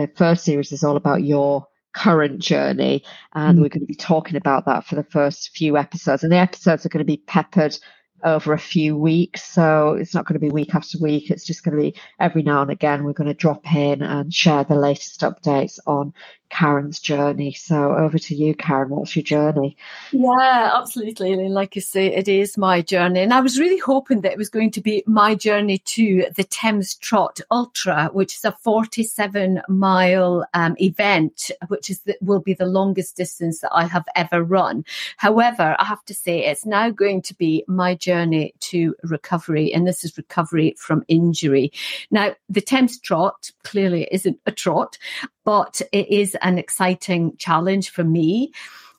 the 0.00 0.12
first 0.16 0.44
series 0.44 0.72
is 0.72 0.84
all 0.84 0.96
about 0.96 1.24
your 1.24 1.66
current 1.94 2.38
journey. 2.38 3.02
And 3.34 3.58
mm. 3.58 3.62
we're 3.62 3.68
going 3.68 3.80
to 3.80 3.86
be 3.86 3.94
talking 3.94 4.36
about 4.36 4.66
that 4.66 4.84
for 4.84 4.94
the 4.94 5.04
first 5.04 5.50
few 5.56 5.76
episodes. 5.76 6.22
And 6.22 6.32
the 6.32 6.36
episodes 6.36 6.84
are 6.84 6.90
going 6.90 7.04
to 7.04 7.12
be 7.12 7.22
peppered 7.26 7.76
over 8.24 8.52
a 8.52 8.58
few 8.58 8.96
weeks. 8.96 9.42
So 9.44 9.94
it's 9.94 10.14
not 10.14 10.26
going 10.26 10.34
to 10.34 10.46
be 10.46 10.50
week 10.50 10.74
after 10.74 10.98
week. 10.98 11.30
It's 11.30 11.44
just 11.44 11.64
going 11.64 11.76
to 11.76 11.82
be 11.82 11.94
every 12.20 12.42
now 12.42 12.62
and 12.62 12.70
again. 12.70 13.04
We're 13.04 13.12
going 13.12 13.28
to 13.28 13.34
drop 13.34 13.72
in 13.74 14.02
and 14.02 14.32
share 14.32 14.64
the 14.64 14.74
latest 14.74 15.20
updates 15.20 15.78
on 15.86 16.12
Karen's 16.50 17.00
journey. 17.00 17.52
So 17.52 17.92
over 17.94 18.18
to 18.18 18.34
you, 18.34 18.54
Karen. 18.54 18.90
What's 18.90 19.16
your 19.16 19.22
journey? 19.22 19.76
Yeah, 20.12 20.70
absolutely. 20.74 21.32
And 21.32 21.54
like 21.54 21.76
you 21.76 21.82
say, 21.82 22.06
it 22.06 22.28
is 22.28 22.56
my 22.56 22.82
journey. 22.82 23.20
And 23.20 23.32
I 23.32 23.40
was 23.40 23.58
really 23.58 23.78
hoping 23.78 24.20
that 24.22 24.32
it 24.32 24.38
was 24.38 24.48
going 24.48 24.70
to 24.72 24.80
be 24.80 25.02
my 25.06 25.34
journey 25.34 25.78
to 25.78 26.26
the 26.34 26.44
Thames 26.44 26.94
Trot 26.94 27.40
Ultra, 27.50 28.10
which 28.12 28.36
is 28.36 28.44
a 28.44 28.52
47 28.52 29.62
mile 29.68 30.46
um, 30.54 30.76
event, 30.78 31.50
which 31.68 31.90
is 31.90 32.00
the, 32.00 32.16
will 32.20 32.40
be 32.40 32.54
the 32.54 32.66
longest 32.66 33.16
distance 33.16 33.60
that 33.60 33.72
I 33.72 33.84
have 33.84 34.04
ever 34.14 34.42
run. 34.42 34.84
However, 35.16 35.76
I 35.78 35.84
have 35.84 36.04
to 36.06 36.14
say 36.14 36.44
it's 36.44 36.66
now 36.66 36.90
going 36.90 37.22
to 37.22 37.34
be 37.34 37.64
my 37.66 37.94
journey 37.94 38.54
to 38.60 38.94
recovery. 39.02 39.72
And 39.72 39.86
this 39.86 40.04
is 40.04 40.16
recovery 40.16 40.74
from 40.78 41.04
injury. 41.08 41.72
Now, 42.10 42.34
the 42.48 42.60
Thames 42.60 42.98
Trot 42.98 43.50
clearly 43.64 44.08
isn't 44.10 44.38
a 44.46 44.52
trot 44.52 44.98
but 45.46 45.80
it 45.92 46.08
is 46.10 46.36
an 46.42 46.58
exciting 46.58 47.36
challenge 47.36 47.90
for 47.90 48.04
me. 48.04 48.52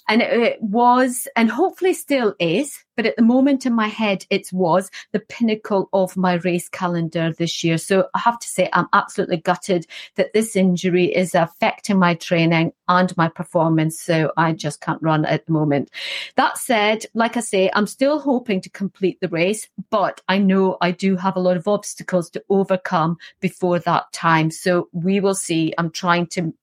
And 0.07 0.21
it 0.21 0.61
was, 0.61 1.27
and 1.35 1.49
hopefully 1.49 1.93
still 1.93 2.33
is, 2.39 2.83
but 2.95 3.05
at 3.05 3.15
the 3.15 3.21
moment 3.21 3.65
in 3.65 3.73
my 3.73 3.87
head, 3.87 4.25
it 4.29 4.51
was 4.51 4.89
the 5.11 5.19
pinnacle 5.19 5.89
of 5.93 6.17
my 6.17 6.35
race 6.35 6.67
calendar 6.69 7.33
this 7.33 7.63
year. 7.63 7.77
So 7.77 8.07
I 8.13 8.19
have 8.19 8.39
to 8.39 8.47
say, 8.47 8.69
I'm 8.73 8.87
absolutely 8.93 9.37
gutted 9.37 9.85
that 10.15 10.33
this 10.33 10.55
injury 10.55 11.05
is 11.05 11.35
affecting 11.35 11.99
my 11.99 12.15
training 12.15 12.71
and 12.87 13.15
my 13.17 13.27
performance. 13.27 13.99
So 13.99 14.31
I 14.37 14.53
just 14.53 14.81
can't 14.81 15.01
run 15.01 15.25
at 15.25 15.45
the 15.45 15.51
moment. 15.51 15.91
That 16.37 16.57
said, 16.57 17.05
like 17.13 17.37
I 17.37 17.41
say, 17.41 17.69
I'm 17.73 17.87
still 17.87 18.19
hoping 18.19 18.61
to 18.61 18.69
complete 18.69 19.19
the 19.19 19.27
race, 19.27 19.67
but 19.89 20.21
I 20.27 20.39
know 20.39 20.77
I 20.81 20.91
do 20.91 21.17
have 21.17 21.35
a 21.35 21.41
lot 21.41 21.57
of 21.57 21.67
obstacles 21.67 22.29
to 22.31 22.43
overcome 22.49 23.17
before 23.41 23.79
that 23.79 24.11
time. 24.11 24.51
So 24.51 24.89
we 24.91 25.19
will 25.19 25.35
see. 25.35 25.73
I'm 25.77 25.91
trying 25.91 26.27
to 26.27 26.53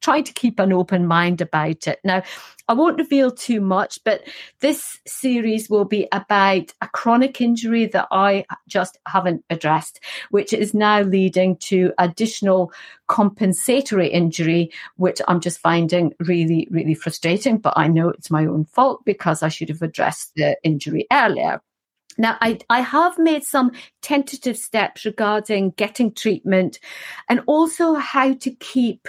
trying 0.00 0.24
to 0.24 0.32
keep 0.32 0.58
an 0.58 0.72
open 0.72 1.06
mind 1.06 1.40
about 1.40 1.86
it. 1.86 2.00
Now, 2.04 2.22
I 2.68 2.72
won't 2.72 2.98
reveal 2.98 3.30
too 3.30 3.60
much, 3.60 4.02
but 4.02 4.22
this 4.60 4.98
series 5.06 5.70
will 5.70 5.84
be 5.84 6.08
about 6.10 6.72
a 6.80 6.88
chronic 6.88 7.40
injury 7.40 7.86
that 7.86 8.08
I 8.10 8.44
just 8.66 8.98
haven't 9.06 9.44
addressed, 9.50 10.00
which 10.30 10.52
is 10.52 10.74
now 10.74 11.02
leading 11.02 11.56
to 11.58 11.92
additional 11.98 12.72
compensatory 13.06 14.08
injury, 14.08 14.72
which 14.96 15.20
I'm 15.28 15.40
just 15.40 15.60
finding 15.60 16.12
really, 16.18 16.66
really 16.70 16.94
frustrating. 16.94 17.58
But 17.58 17.74
I 17.76 17.86
know 17.86 18.08
it's 18.08 18.30
my 18.30 18.46
own 18.46 18.64
fault 18.64 19.04
because 19.04 19.42
I 19.42 19.48
should 19.48 19.68
have 19.68 19.82
addressed 19.82 20.32
the 20.34 20.56
injury 20.64 21.06
earlier. 21.12 21.60
Now, 22.18 22.36
I, 22.40 22.58
I 22.70 22.80
have 22.80 23.18
made 23.18 23.44
some 23.44 23.72
tentative 24.02 24.56
steps 24.56 25.04
regarding 25.04 25.70
getting 25.72 26.12
treatment 26.12 26.80
and 27.28 27.42
also 27.46 27.94
how 27.94 28.34
to 28.34 28.50
keep 28.52 29.06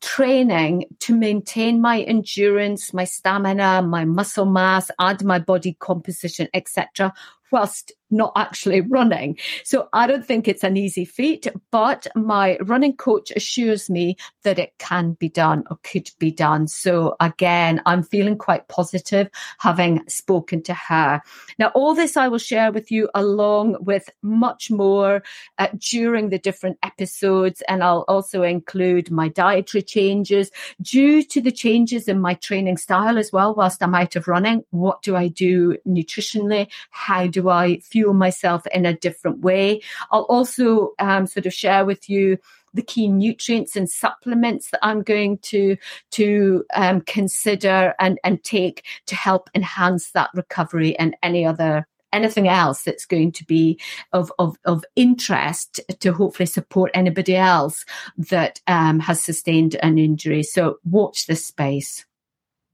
training 0.00 0.84
to 1.00 1.16
maintain 1.16 1.80
my 1.80 2.00
endurance, 2.02 2.92
my 2.92 3.04
stamina, 3.04 3.82
my 3.82 4.04
muscle 4.04 4.46
mass, 4.46 4.90
and 4.98 5.24
my 5.24 5.38
body 5.38 5.76
composition, 5.78 6.48
etc., 6.54 7.12
whilst 7.50 7.92
not 8.10 8.32
actually 8.36 8.80
running. 8.80 9.38
So 9.64 9.88
I 9.92 10.06
don't 10.06 10.26
think 10.26 10.48
it's 10.48 10.64
an 10.64 10.76
easy 10.76 11.04
feat, 11.04 11.46
but 11.70 12.06
my 12.14 12.58
running 12.62 12.96
coach 12.96 13.30
assures 13.34 13.88
me 13.88 14.16
that 14.42 14.58
it 14.58 14.72
can 14.78 15.12
be 15.12 15.28
done 15.28 15.64
or 15.70 15.78
could 15.82 16.10
be 16.18 16.30
done. 16.30 16.68
So 16.68 17.16
again, 17.20 17.80
I'm 17.86 18.02
feeling 18.02 18.36
quite 18.36 18.68
positive 18.68 19.28
having 19.58 20.02
spoken 20.08 20.62
to 20.64 20.74
her. 20.74 21.22
Now, 21.58 21.68
all 21.68 21.94
this 21.94 22.16
I 22.16 22.28
will 22.28 22.38
share 22.38 22.72
with 22.72 22.90
you 22.90 23.08
along 23.14 23.76
with 23.80 24.08
much 24.22 24.70
more 24.70 25.22
uh, 25.58 25.68
during 25.78 26.30
the 26.30 26.38
different 26.38 26.78
episodes. 26.82 27.62
And 27.68 27.82
I'll 27.82 28.04
also 28.08 28.42
include 28.42 29.10
my 29.10 29.28
dietary 29.28 29.82
changes 29.82 30.50
due 30.80 31.22
to 31.24 31.40
the 31.40 31.52
changes 31.52 32.08
in 32.08 32.20
my 32.20 32.34
training 32.34 32.76
style 32.76 33.18
as 33.18 33.32
well. 33.32 33.54
Whilst 33.54 33.82
I'm 33.82 33.94
out 33.94 34.16
of 34.16 34.28
running, 34.28 34.64
what 34.70 35.02
do 35.02 35.16
I 35.16 35.28
do 35.28 35.76
nutritionally? 35.86 36.68
How 36.90 37.26
do 37.26 37.48
I 37.48 37.78
fuel 37.78 37.99
fuel 38.00 38.14
myself 38.14 38.66
in 38.68 38.86
a 38.86 38.96
different 38.96 39.40
way. 39.40 39.82
I'll 40.10 40.22
also 40.22 40.92
um, 40.98 41.26
sort 41.26 41.44
of 41.44 41.52
share 41.52 41.84
with 41.84 42.08
you 42.08 42.38
the 42.72 42.82
key 42.82 43.08
nutrients 43.08 43.76
and 43.76 43.90
supplements 43.90 44.70
that 44.70 44.80
I'm 44.82 45.02
going 45.02 45.38
to 45.38 45.76
to 46.12 46.64
um, 46.74 47.02
consider 47.02 47.94
and 47.98 48.18
and 48.24 48.42
take 48.42 48.84
to 49.06 49.14
help 49.14 49.50
enhance 49.54 50.12
that 50.12 50.30
recovery 50.34 50.98
and 50.98 51.14
any 51.22 51.44
other 51.44 51.86
anything 52.12 52.48
else 52.48 52.82
that's 52.82 53.06
going 53.06 53.32
to 53.32 53.44
be 53.44 53.78
of 54.12 54.32
of, 54.38 54.56
of 54.64 54.84
interest 54.96 55.80
to 56.00 56.12
hopefully 56.12 56.46
support 56.46 56.90
anybody 56.94 57.36
else 57.36 57.84
that 58.16 58.60
um, 58.66 58.98
has 59.00 59.22
sustained 59.22 59.74
an 59.82 59.98
injury. 59.98 60.42
So 60.42 60.78
watch 60.84 61.26
this 61.26 61.44
space. 61.44 62.06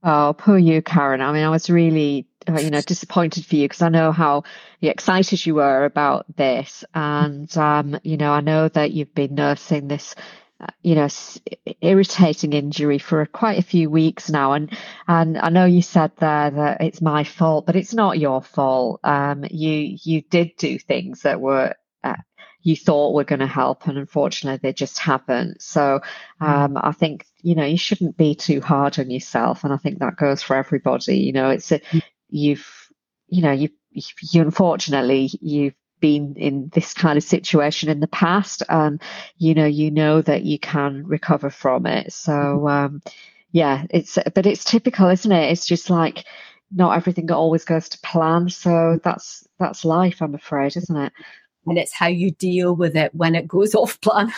Oh, 0.03 0.35
poor 0.37 0.57
you, 0.57 0.81
Karen. 0.81 1.21
I 1.21 1.31
mean, 1.33 1.43
I 1.43 1.49
was 1.49 1.69
really, 1.69 2.27
uh, 2.47 2.59
you 2.59 2.69
know, 2.69 2.81
disappointed 2.81 3.45
for 3.45 3.55
you 3.55 3.65
because 3.65 3.81
I 3.81 3.89
know 3.89 4.11
how 4.11 4.43
excited 4.81 5.45
you 5.45 5.55
were 5.55 5.85
about 5.85 6.25
this. 6.35 6.83
And, 6.93 7.55
um, 7.57 7.99
you 8.03 8.17
know, 8.17 8.31
I 8.31 8.41
know 8.41 8.67
that 8.69 8.91
you've 8.91 9.13
been 9.13 9.35
nursing 9.35 9.87
this, 9.87 10.15
uh, 10.59 10.67
you 10.81 10.95
know, 10.95 11.07
irritating 11.81 12.53
injury 12.53 12.99
for 12.99 13.25
quite 13.25 13.59
a 13.59 13.63
few 13.63 13.89
weeks 13.89 14.29
now. 14.29 14.53
And, 14.53 14.71
and 15.07 15.37
I 15.37 15.49
know 15.49 15.65
you 15.65 15.81
said 15.81 16.11
there 16.17 16.51
that 16.51 16.81
it's 16.81 17.01
my 17.01 17.23
fault, 17.23 17.65
but 17.65 17.75
it's 17.75 17.93
not 17.93 18.19
your 18.19 18.41
fault. 18.41 19.01
Um, 19.03 19.45
you, 19.49 19.97
you 20.03 20.21
did 20.21 20.55
do 20.57 20.79
things 20.79 21.23
that 21.23 21.41
were, 21.41 21.75
uh, 22.03 22.15
you 22.63 22.75
thought 22.75 23.13
were 23.13 23.23
going 23.23 23.39
to 23.39 23.47
help 23.47 23.87
and 23.87 23.97
unfortunately 23.97 24.59
they 24.61 24.73
just 24.73 24.99
haven't 24.99 25.61
so 25.61 26.01
hmm. 26.41 26.45
um, 26.45 26.77
i 26.77 26.91
think 26.91 27.25
you 27.41 27.55
know 27.55 27.63
you 27.63 27.77
shouldn't 27.77 28.17
be 28.17 28.35
too 28.35 28.59
hard 28.59 28.99
on 28.99 29.09
yourself 29.09 29.63
and 29.63 29.71
i 29.71 29.77
think 29.77 29.99
that 29.99 30.17
goes 30.17 30.43
for 30.43 30.55
everybody 30.57 31.17
you 31.17 31.31
know 31.31 31.49
it's 31.49 31.71
a, 31.71 31.79
hmm. 31.89 31.99
You've 32.29 32.89
you 33.27 33.41
know 33.41 33.51
you 33.51 33.69
you 33.91 34.41
unfortunately 34.41 35.29
you've 35.41 35.75
been 35.99 36.35
in 36.35 36.69
this 36.73 36.93
kind 36.93 37.17
of 37.17 37.23
situation 37.23 37.89
in 37.89 37.99
the 37.99 38.07
past 38.07 38.61
and 38.69 39.01
you 39.37 39.55
know 39.55 39.65
you 39.65 39.89
know 39.89 40.21
that 40.21 40.43
you 40.43 40.59
can 40.59 41.05
recover 41.07 41.49
from 41.49 41.85
it 41.87 42.13
so 42.13 42.59
hmm. 42.59 42.67
um 42.67 43.01
yeah 43.51 43.85
it's 43.89 44.17
but 44.35 44.45
it's 44.45 44.63
typical 44.63 45.09
isn't 45.09 45.31
it 45.31 45.51
it's 45.51 45.65
just 45.65 45.89
like 45.89 46.23
not 46.71 46.95
everything 46.95 47.31
always 47.31 47.65
goes 47.65 47.89
to 47.89 47.99
plan 48.01 48.49
so 48.49 48.99
that's 49.03 49.47
that's 49.57 49.85
life 49.85 50.21
i'm 50.21 50.35
afraid 50.35 50.75
isn't 50.77 50.97
it 50.97 51.13
and 51.67 51.77
it's 51.77 51.93
how 51.93 52.07
you 52.07 52.31
deal 52.31 52.75
with 52.75 52.95
it 52.95 53.13
when 53.13 53.35
it 53.35 53.47
goes 53.47 53.75
off 53.75 53.99
plan. 54.01 54.33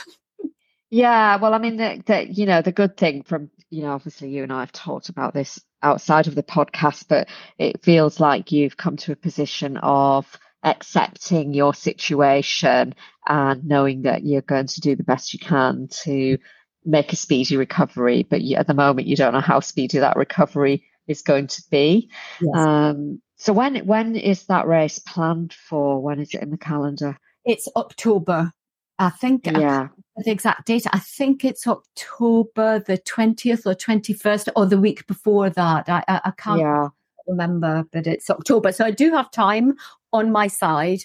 yeah, 0.90 1.38
well, 1.38 1.54
I 1.54 1.60
mean, 1.60 1.78
that 1.78 2.06
the, 2.06 2.28
you 2.28 2.46
know, 2.46 2.62
the 2.62 2.72
good 2.72 2.98
thing 2.98 3.24
from, 3.24 3.50
you 3.70 3.84
know, 3.84 3.92
obviously 3.92 4.30
you 4.30 4.44
and 4.44 4.52
I 4.52 4.62
have 4.62 4.72
talked 4.72 5.10
about 5.10 5.34
this 5.34 5.62
outside 5.82 6.28
of 6.28 6.36
the 6.36 6.44
podcast, 6.44 7.06
but 7.08 7.28
it 7.58 7.84
feels 7.84 8.20
like 8.20 8.52
you've 8.52 8.78
come 8.78 8.98
to 8.98 9.12
a 9.12 9.16
position 9.18 9.78
of 9.78 10.38
accepting 10.64 11.54
your 11.54 11.74
situation 11.74 12.94
and 13.28 13.66
knowing 13.66 14.04
that 14.04 14.24
you're 14.24 14.42
going 14.42 14.68
to 14.68 14.82
do 14.82 14.96
the 14.96 15.04
best 15.04 15.34
you 15.34 15.40
can 15.40 15.88
to 15.90 16.38
make 16.86 17.14
a 17.14 17.16
speedy 17.16 17.58
recovery. 17.58 18.24
But 18.30 18.42
you, 18.42 18.58
at 18.58 18.68
the 18.68 18.74
moment, 18.74 19.08
you 19.08 19.16
don't 19.16 19.34
know 19.34 19.40
how 19.40 19.60
speedy 19.60 20.00
that 20.00 20.18
recovery 20.18 20.84
is 21.08 21.22
going 21.22 21.48
to 21.48 21.64
be. 21.70 22.10
Yes. 22.42 22.56
Um, 22.56 23.22
so 23.38 23.54
when 23.54 23.86
when 23.86 24.16
is 24.16 24.46
that 24.48 24.68
race 24.68 25.00
planned 25.00 25.54
for? 25.54 26.02
When 26.02 26.20
is 26.20 26.34
it 26.34 26.42
in 26.42 26.52
the 26.52 26.58
calendar? 26.58 27.18
It's 27.46 27.68
October. 27.76 28.52
I 28.98 29.10
think 29.10 29.48
yeah. 29.48 29.88
The 30.26 30.32
exact 30.32 30.68
date. 30.68 30.86
I 30.92 31.00
think 31.00 31.46
it's 31.46 31.66
October 31.68 32.80
the 32.80 32.98
twentieth 32.98 33.66
or 33.66 33.76
twenty 33.76 34.14
first, 34.14 34.50
or 34.56 34.66
the 34.66 34.80
week 34.80 35.08
before 35.08 35.50
that. 35.50 35.90
I 35.90 36.04
I, 36.08 36.22
I 36.26 36.32
can't 36.32 36.62
yeah. 36.62 36.90
remember, 37.28 37.86
but 37.92 38.08
it's 38.08 38.30
October. 38.30 38.72
So 38.72 38.86
I 38.86 38.92
do 38.92 39.12
have 39.12 39.32
time 39.32 39.76
on 40.12 40.32
my 40.32 40.48
side 40.48 41.00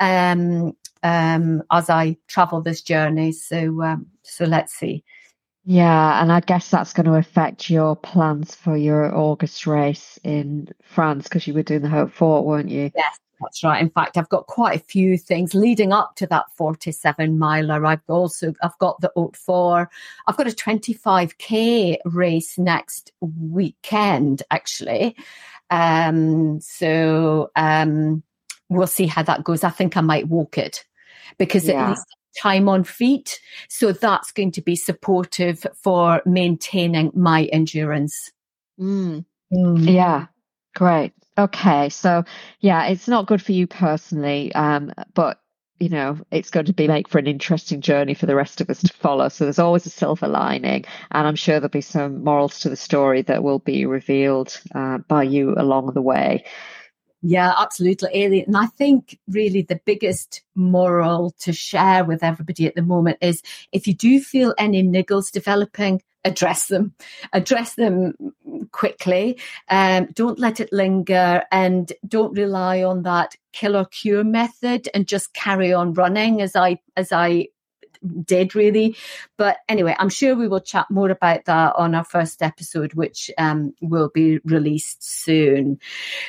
um, 0.00 0.72
um, 1.02 1.62
as 1.70 1.90
I 1.90 2.16
travel 2.26 2.60
this 2.60 2.82
journey. 2.82 3.32
So 3.32 3.82
um, 3.82 4.06
so 4.22 4.44
let's 4.44 4.74
see. 4.74 5.04
Yeah, 5.68 6.22
and 6.22 6.30
I 6.30 6.40
guess 6.40 6.70
that's 6.70 6.92
going 6.92 7.06
to 7.06 7.14
affect 7.14 7.68
your 7.68 7.96
plans 7.96 8.54
for 8.54 8.76
your 8.76 9.12
August 9.12 9.66
race 9.66 10.16
in 10.22 10.68
France 10.80 11.24
because 11.24 11.46
you 11.48 11.54
were 11.54 11.64
doing 11.64 11.82
the 11.82 11.88
Hope 11.88 12.12
Fort, 12.12 12.44
weren't 12.44 12.68
you? 12.68 12.92
Yes, 12.94 13.18
That's 13.40 13.62
right. 13.62 13.82
In 13.82 13.90
fact, 13.90 14.16
I've 14.16 14.28
got 14.28 14.46
quite 14.46 14.80
a 14.80 14.84
few 14.84 15.18
things 15.18 15.54
leading 15.54 15.92
up 15.92 16.16
to 16.16 16.26
that 16.28 16.46
47 16.56 17.38
miler. 17.38 17.84
I've 17.84 18.00
also 18.08 18.54
I've 18.62 18.78
got 18.78 19.00
the 19.00 19.12
Oat 19.14 19.36
4. 19.36 19.90
I've 20.26 20.36
got 20.36 20.46
a 20.46 20.50
25k 20.50 21.98
race 22.04 22.58
next 22.58 23.12
weekend, 23.20 24.42
actually. 24.50 25.16
Um, 25.70 26.60
so 26.60 27.50
um, 27.56 28.22
we'll 28.68 28.86
see 28.86 29.06
how 29.06 29.22
that 29.24 29.44
goes. 29.44 29.64
I 29.64 29.70
think 29.70 29.96
I 29.96 30.00
might 30.00 30.28
walk 30.28 30.56
it 30.56 30.84
because 31.38 31.66
yeah. 31.66 31.84
at 31.84 31.90
least 31.90 32.06
time 32.40 32.68
on 32.68 32.84
feet. 32.84 33.40
So 33.68 33.92
that's 33.92 34.32
going 34.32 34.52
to 34.52 34.62
be 34.62 34.76
supportive 34.76 35.66
for 35.74 36.22
maintaining 36.24 37.10
my 37.14 37.44
endurance. 37.46 38.32
Mm. 38.80 39.24
Mm. 39.52 39.92
Yeah, 39.92 40.26
great. 40.74 41.12
Okay, 41.38 41.90
so 41.90 42.24
yeah, 42.60 42.86
it's 42.86 43.08
not 43.08 43.26
good 43.26 43.42
for 43.42 43.52
you 43.52 43.66
personally, 43.66 44.54
um, 44.54 44.92
but 45.14 45.38
you 45.78 45.90
know 45.90 46.18
it's 46.30 46.48
going 46.48 46.64
to 46.64 46.72
be 46.72 46.88
make 46.88 47.08
for 47.08 47.18
an 47.18 47.26
interesting 47.26 47.82
journey 47.82 48.14
for 48.14 48.24
the 48.24 48.34
rest 48.34 48.62
of 48.62 48.70
us 48.70 48.80
to 48.80 48.92
follow. 48.94 49.28
So 49.28 49.44
there's 49.44 49.58
always 49.58 49.84
a 49.84 49.90
silver 49.90 50.28
lining, 50.28 50.86
and 51.10 51.26
I'm 51.26 51.36
sure 51.36 51.56
there'll 51.60 51.68
be 51.68 51.82
some 51.82 52.24
morals 52.24 52.60
to 52.60 52.70
the 52.70 52.76
story 52.76 53.20
that 53.22 53.42
will 53.42 53.58
be 53.58 53.84
revealed 53.84 54.58
uh, 54.74 54.98
by 54.98 55.24
you 55.24 55.54
along 55.58 55.92
the 55.92 56.00
way. 56.02 56.44
Yeah, 57.28 57.54
absolutely, 57.58 58.08
Aileen. 58.14 58.44
And 58.46 58.56
I 58.56 58.66
think 58.66 59.18
really 59.26 59.62
the 59.62 59.80
biggest 59.84 60.42
moral 60.54 61.32
to 61.40 61.52
share 61.52 62.04
with 62.04 62.22
everybody 62.22 62.66
at 62.68 62.76
the 62.76 62.82
moment 62.82 63.18
is 63.20 63.42
if 63.72 63.88
you 63.88 63.94
do 63.94 64.20
feel 64.20 64.54
any 64.58 64.84
niggles 64.84 65.32
developing, 65.32 66.02
address 66.24 66.68
them, 66.68 66.94
address 67.32 67.74
them 67.74 68.14
quickly. 68.70 69.40
Um, 69.68 70.06
don't 70.14 70.38
let 70.38 70.60
it 70.60 70.72
linger 70.72 71.42
and 71.50 71.92
don't 72.06 72.38
rely 72.38 72.84
on 72.84 73.02
that 73.02 73.34
kill 73.52 73.74
or 73.76 73.86
cure 73.86 74.22
method 74.22 74.88
and 74.94 75.08
just 75.08 75.34
carry 75.34 75.72
on 75.72 75.94
running 75.94 76.40
as 76.40 76.54
I, 76.54 76.78
as 76.96 77.10
I 77.10 77.48
did 78.24 78.54
really. 78.54 78.96
But 79.36 79.58
anyway, 79.68 79.96
I'm 79.98 80.08
sure 80.08 80.34
we 80.34 80.48
will 80.48 80.60
chat 80.60 80.86
more 80.90 81.10
about 81.10 81.44
that 81.46 81.74
on 81.76 81.94
our 81.94 82.04
first 82.04 82.42
episode, 82.42 82.94
which 82.94 83.30
um, 83.38 83.74
will 83.80 84.10
be 84.12 84.38
released 84.44 85.02
soon. 85.02 85.78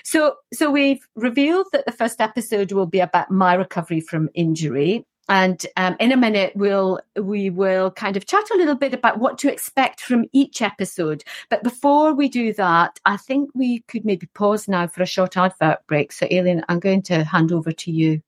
So, 0.03 0.35
so 0.53 0.71
we've 0.71 1.05
revealed 1.15 1.67
that 1.73 1.85
the 1.85 1.91
first 1.91 2.21
episode 2.21 2.71
will 2.71 2.85
be 2.85 2.99
about 2.99 3.31
my 3.31 3.53
recovery 3.53 4.01
from 4.01 4.29
injury. 4.33 5.05
And 5.29 5.65
um, 5.75 5.97
in 5.99 6.13
a 6.13 6.17
minute, 6.17 6.53
we'll 6.55 7.01
we 7.19 7.49
will 7.49 7.91
kind 7.91 8.15
of 8.15 8.25
chat 8.25 8.49
a 8.53 8.57
little 8.57 8.75
bit 8.75 8.93
about 8.93 9.19
what 9.19 9.37
to 9.39 9.51
expect 9.51 9.99
from 9.99 10.25
each 10.31 10.61
episode. 10.61 11.23
But 11.49 11.63
before 11.63 12.13
we 12.13 12.29
do 12.29 12.53
that, 12.53 12.99
I 13.05 13.17
think 13.17 13.49
we 13.53 13.79
could 13.89 14.05
maybe 14.05 14.27
pause 14.27 14.69
now 14.69 14.87
for 14.87 15.03
a 15.03 15.05
short 15.05 15.35
advert 15.35 15.79
break. 15.85 16.13
So, 16.13 16.27
Aileen, 16.31 16.63
I'm 16.69 16.79
going 16.79 17.01
to 17.03 17.25
hand 17.25 17.51
over 17.51 17.73
to 17.73 17.91
you. 17.91 18.21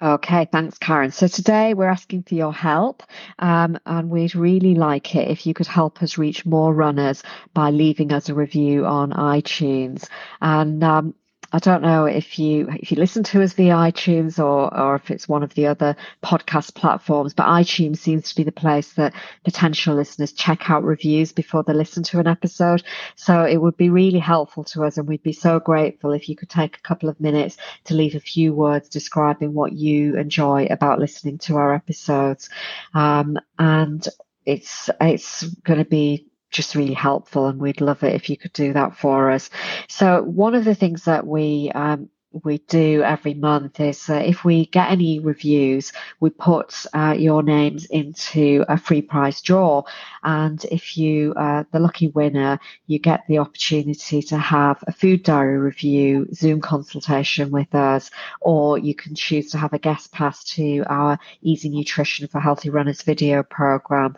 Okay, 0.00 0.46
thanks, 0.52 0.78
Karen. 0.78 1.10
So 1.10 1.26
today 1.26 1.74
we're 1.74 1.88
asking 1.88 2.22
for 2.22 2.36
your 2.36 2.52
help, 2.52 3.02
um, 3.40 3.78
and 3.84 4.08
we'd 4.10 4.36
really 4.36 4.76
like 4.76 5.16
it 5.16 5.28
if 5.28 5.44
you 5.44 5.54
could 5.54 5.66
help 5.66 6.00
us 6.04 6.16
reach 6.16 6.46
more 6.46 6.72
runners 6.72 7.24
by 7.52 7.70
leaving 7.70 8.12
us 8.12 8.28
a 8.28 8.34
review 8.34 8.86
on 8.86 9.10
iTunes. 9.10 10.08
And 10.40 10.84
um, 10.84 11.14
I 11.50 11.58
don't 11.58 11.80
know 11.82 12.04
if 12.04 12.38
you 12.38 12.68
if 12.68 12.90
you 12.90 12.98
listen 12.98 13.22
to 13.24 13.42
us 13.42 13.54
via 13.54 13.74
iTunes 13.74 14.38
or 14.38 14.74
or 14.74 14.96
if 14.96 15.10
it's 15.10 15.28
one 15.28 15.42
of 15.42 15.54
the 15.54 15.66
other 15.66 15.96
podcast 16.22 16.74
platforms, 16.74 17.32
but 17.32 17.46
iTunes 17.46 17.98
seems 17.98 18.28
to 18.28 18.36
be 18.36 18.42
the 18.42 18.52
place 18.52 18.92
that 18.94 19.14
potential 19.44 19.94
listeners 19.94 20.32
check 20.32 20.68
out 20.68 20.84
reviews 20.84 21.32
before 21.32 21.62
they 21.62 21.72
listen 21.72 22.02
to 22.02 22.18
an 22.18 22.26
episode. 22.26 22.82
So 23.16 23.44
it 23.44 23.56
would 23.56 23.78
be 23.78 23.88
really 23.88 24.18
helpful 24.18 24.64
to 24.64 24.84
us, 24.84 24.98
and 24.98 25.08
we'd 25.08 25.22
be 25.22 25.32
so 25.32 25.58
grateful 25.58 26.12
if 26.12 26.28
you 26.28 26.36
could 26.36 26.50
take 26.50 26.76
a 26.76 26.82
couple 26.82 27.08
of 27.08 27.18
minutes 27.18 27.56
to 27.84 27.94
leave 27.94 28.14
a 28.14 28.20
few 28.20 28.52
words 28.52 28.90
describing 28.90 29.54
what 29.54 29.72
you 29.72 30.16
enjoy 30.16 30.66
about 30.70 30.98
listening 30.98 31.38
to 31.38 31.56
our 31.56 31.74
episodes. 31.74 32.50
Um, 32.92 33.38
and 33.58 34.06
it's 34.44 34.90
it's 35.00 35.44
going 35.44 35.78
to 35.78 35.84
be 35.86 36.26
just 36.50 36.74
really 36.74 36.94
helpful 36.94 37.46
and 37.46 37.60
we'd 37.60 37.80
love 37.80 38.02
it 38.02 38.14
if 38.14 38.30
you 38.30 38.36
could 38.36 38.52
do 38.52 38.72
that 38.72 38.96
for 38.96 39.30
us. 39.30 39.50
So 39.88 40.22
one 40.22 40.54
of 40.54 40.64
the 40.64 40.74
things 40.74 41.04
that 41.04 41.26
we 41.26 41.70
um, 41.74 42.08
we 42.44 42.58
do 42.58 43.02
every 43.02 43.34
month 43.34 43.80
is 43.80 44.08
uh, 44.08 44.14
if 44.14 44.44
we 44.44 44.66
get 44.66 44.90
any 44.90 45.20
reviews, 45.20 45.92
we 46.20 46.30
put 46.30 46.74
uh, 46.94 47.14
your 47.18 47.42
names 47.42 47.86
into 47.86 48.64
a 48.68 48.76
free 48.78 49.02
prize 49.02 49.40
draw. 49.40 49.82
And 50.22 50.64
if 50.70 50.96
you 50.96 51.34
are 51.36 51.60
uh, 51.60 51.64
the 51.72 51.80
lucky 51.80 52.08
winner, 52.08 52.58
you 52.86 52.98
get 52.98 53.24
the 53.28 53.38
opportunity 53.38 54.22
to 54.22 54.38
have 54.38 54.82
a 54.86 54.92
food 54.92 55.22
diary 55.22 55.58
review, 55.58 56.28
Zoom 56.34 56.60
consultation 56.60 57.50
with 57.50 57.74
us, 57.74 58.10
or 58.40 58.78
you 58.78 58.94
can 58.94 59.14
choose 59.14 59.50
to 59.50 59.58
have 59.58 59.72
a 59.72 59.78
guest 59.78 60.12
pass 60.12 60.44
to 60.44 60.84
our 60.88 61.18
Easy 61.42 61.68
Nutrition 61.68 62.28
for 62.28 62.40
Healthy 62.40 62.70
Runners 62.70 63.02
video 63.02 63.42
program. 63.42 64.16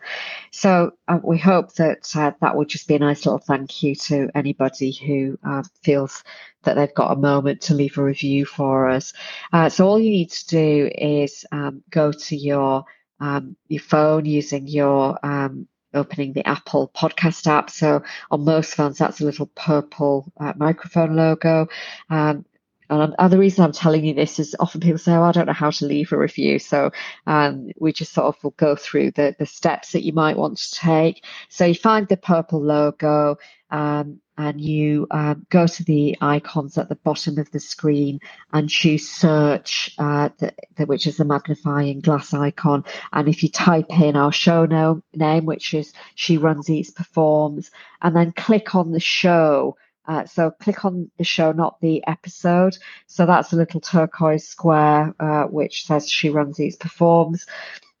So 0.51 0.91
uh, 1.07 1.19
we 1.23 1.37
hope 1.37 1.73
that 1.73 2.15
uh, 2.15 2.31
that 2.41 2.55
would 2.55 2.69
just 2.69 2.87
be 2.87 2.95
a 2.95 2.99
nice 2.99 3.25
little 3.25 3.39
thank 3.39 3.83
you 3.83 3.95
to 3.95 4.29
anybody 4.35 4.91
who 4.91 5.37
feels 5.83 6.23
that 6.63 6.75
they've 6.75 6.93
got 6.93 7.11
a 7.11 7.19
moment 7.19 7.61
to 7.61 7.73
leave 7.73 7.97
a 7.97 8.03
review 8.11 8.45
for 8.45 8.89
us. 8.89 9.13
Uh, 9.53 9.69
so 9.69 9.87
all 9.87 9.99
you 9.99 10.11
need 10.11 10.31
to 10.31 10.47
do 10.47 10.89
is 10.93 11.45
um, 11.51 11.83
go 11.89 12.11
to 12.11 12.35
your 12.35 12.85
um, 13.19 13.55
your 13.67 13.81
phone 13.81 14.25
using 14.25 14.67
your 14.67 15.17
um, 15.23 15.67
opening 15.93 16.33
the 16.33 16.47
Apple 16.47 16.91
podcast 16.95 17.47
app. 17.47 17.69
So 17.69 18.03
on 18.31 18.45
most 18.45 18.75
phones, 18.75 18.97
that's 18.97 19.21
a 19.21 19.25
little 19.25 19.47
purple 19.47 20.31
uh, 20.39 20.53
microphone 20.57 21.15
logo. 21.15 21.67
Um, 22.09 22.45
and, 22.91 23.31
the 23.31 23.37
reason 23.37 23.63
I'm 23.63 23.71
telling 23.71 24.03
you 24.03 24.13
this 24.13 24.39
is 24.39 24.55
often 24.59 24.81
people 24.81 24.97
say, 24.97 25.13
oh, 25.13 25.23
I 25.23 25.31
don't 25.31 25.47
know 25.47 25.53
how 25.53 25.71
to 25.71 25.85
leave 25.85 26.11
a 26.11 26.17
review. 26.17 26.59
So 26.59 26.91
um, 27.25 27.71
we 27.79 27.93
just 27.93 28.13
sort 28.13 28.27
of 28.27 28.43
will 28.43 28.51
go 28.51 28.75
through 28.75 29.11
the, 29.11 29.35
the 29.39 29.45
steps 29.45 29.93
that 29.93 30.03
you 30.03 30.13
might 30.13 30.37
want 30.37 30.57
to 30.57 30.75
take. 30.75 31.23
So 31.49 31.65
you 31.65 31.75
find 31.75 32.07
the 32.07 32.17
purple 32.17 32.61
logo. 32.61 33.37
Um, 33.69 34.19
and 34.37 34.59
you 34.59 35.07
um, 35.11 35.45
go 35.49 35.67
to 35.67 35.83
the 35.83 36.17
icons 36.19 36.77
at 36.77 36.89
the 36.89 36.95
bottom 36.95 37.37
of 37.37 37.51
the 37.51 37.59
screen 37.59 38.19
and 38.51 38.69
choose 38.69 39.07
search, 39.07 39.93
uh, 39.99 40.29
the, 40.39 40.53
the, 40.75 40.85
which 40.85 41.05
is 41.05 41.17
the 41.17 41.25
magnifying 41.25 42.01
glass 42.01 42.33
icon. 42.33 42.83
And 43.13 43.27
if 43.27 43.43
you 43.43 43.49
type 43.49 43.85
in 43.89 44.15
our 44.15 44.31
show 44.31 44.65
no, 44.65 45.03
name, 45.13 45.45
which 45.45 45.73
is 45.73 45.93
She 46.15 46.37
Runs 46.37 46.69
Eats 46.69 46.89
Performs, 46.89 47.69
and 48.01 48.15
then 48.15 48.31
click 48.31 48.73
on 48.73 48.91
the 48.91 48.99
show. 48.99 49.77
Uh, 50.11 50.25
so 50.25 50.51
click 50.51 50.83
on 50.83 51.09
the 51.17 51.23
show, 51.23 51.53
not 51.53 51.79
the 51.79 52.05
episode. 52.05 52.77
So 53.07 53.25
that's 53.25 53.53
a 53.53 53.55
little 53.55 53.79
turquoise 53.79 54.45
square, 54.45 55.15
uh, 55.21 55.43
which 55.43 55.85
says 55.85 56.09
She 56.09 56.29
Runs 56.29 56.59
Eats 56.59 56.75
Performs. 56.75 57.45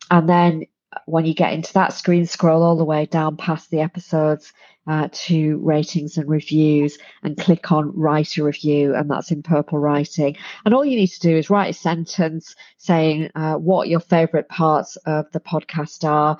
And 0.09 0.27
then 0.27 0.65
when 1.05 1.25
you 1.25 1.33
get 1.33 1.53
into 1.53 1.71
that 1.73 1.93
screen, 1.93 2.25
scroll 2.25 2.63
all 2.63 2.75
the 2.75 2.83
way 2.83 3.05
down 3.05 3.37
past 3.37 3.71
the 3.71 3.79
episodes 3.79 4.51
uh, 4.87 5.07
to 5.11 5.57
ratings 5.59 6.17
and 6.17 6.27
reviews 6.27 6.97
and 7.23 7.37
click 7.37 7.71
on 7.71 7.95
write 7.95 8.37
a 8.37 8.43
review, 8.43 8.93
and 8.93 9.09
that's 9.09 9.31
in 9.31 9.41
purple 9.41 9.79
writing. 9.79 10.35
And 10.65 10.73
all 10.73 10.83
you 10.83 10.97
need 10.97 11.07
to 11.07 11.19
do 11.21 11.37
is 11.37 11.49
write 11.49 11.69
a 11.69 11.73
sentence 11.73 12.55
saying 12.77 13.29
uh, 13.35 13.55
what 13.55 13.87
your 13.87 14.01
favorite 14.01 14.49
parts 14.49 14.97
of 15.05 15.31
the 15.31 15.39
podcast 15.39 16.03
are, 16.03 16.37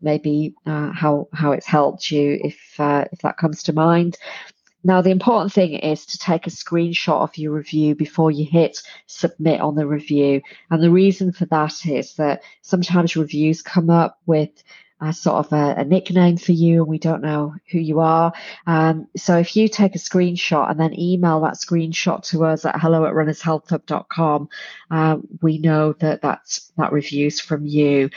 maybe 0.00 0.54
uh, 0.66 0.90
how 0.90 1.28
how 1.32 1.52
it's 1.52 1.66
helped 1.66 2.10
you 2.10 2.40
if 2.42 2.58
uh, 2.78 3.04
if 3.12 3.20
that 3.20 3.36
comes 3.36 3.62
to 3.64 3.72
mind. 3.72 4.16
Now, 4.84 5.00
the 5.00 5.10
important 5.10 5.52
thing 5.52 5.72
is 5.74 6.04
to 6.06 6.18
take 6.18 6.46
a 6.46 6.50
screenshot 6.50 7.22
of 7.22 7.38
your 7.38 7.52
review 7.52 7.94
before 7.94 8.30
you 8.30 8.44
hit 8.44 8.82
submit 9.06 9.60
on 9.60 9.74
the 9.74 9.86
review. 9.86 10.42
And 10.70 10.82
the 10.82 10.90
reason 10.90 11.32
for 11.32 11.46
that 11.46 11.86
is 11.86 12.14
that 12.14 12.42
sometimes 12.60 13.16
reviews 13.16 13.62
come 13.62 13.88
up 13.88 14.20
with 14.26 14.50
a 15.00 15.12
sort 15.12 15.46
of 15.46 15.52
a, 15.52 15.80
a, 15.80 15.84
nickname 15.84 16.36
for 16.36 16.52
you 16.52 16.82
and 16.82 16.86
we 16.86 16.98
don't 16.98 17.22
know 17.22 17.54
who 17.70 17.78
you 17.78 18.00
are. 18.00 18.32
Um, 18.66 19.08
so 19.16 19.36
if 19.38 19.56
you 19.56 19.68
take 19.68 19.94
a 19.94 19.98
screenshot 19.98 20.70
and 20.70 20.78
then 20.78 20.98
email 20.98 21.40
that 21.40 21.54
screenshot 21.54 22.22
to 22.28 22.44
us 22.44 22.64
at 22.64 22.78
hello 22.78 23.04
at 23.04 23.12
runnershealthhub.com, 23.12 24.48
uh, 24.90 25.16
we 25.42 25.58
know 25.58 25.94
that 25.94 26.22
that's, 26.22 26.72
that 26.76 26.92
review's 26.92 27.40
from 27.40 27.66
you. 27.66 28.10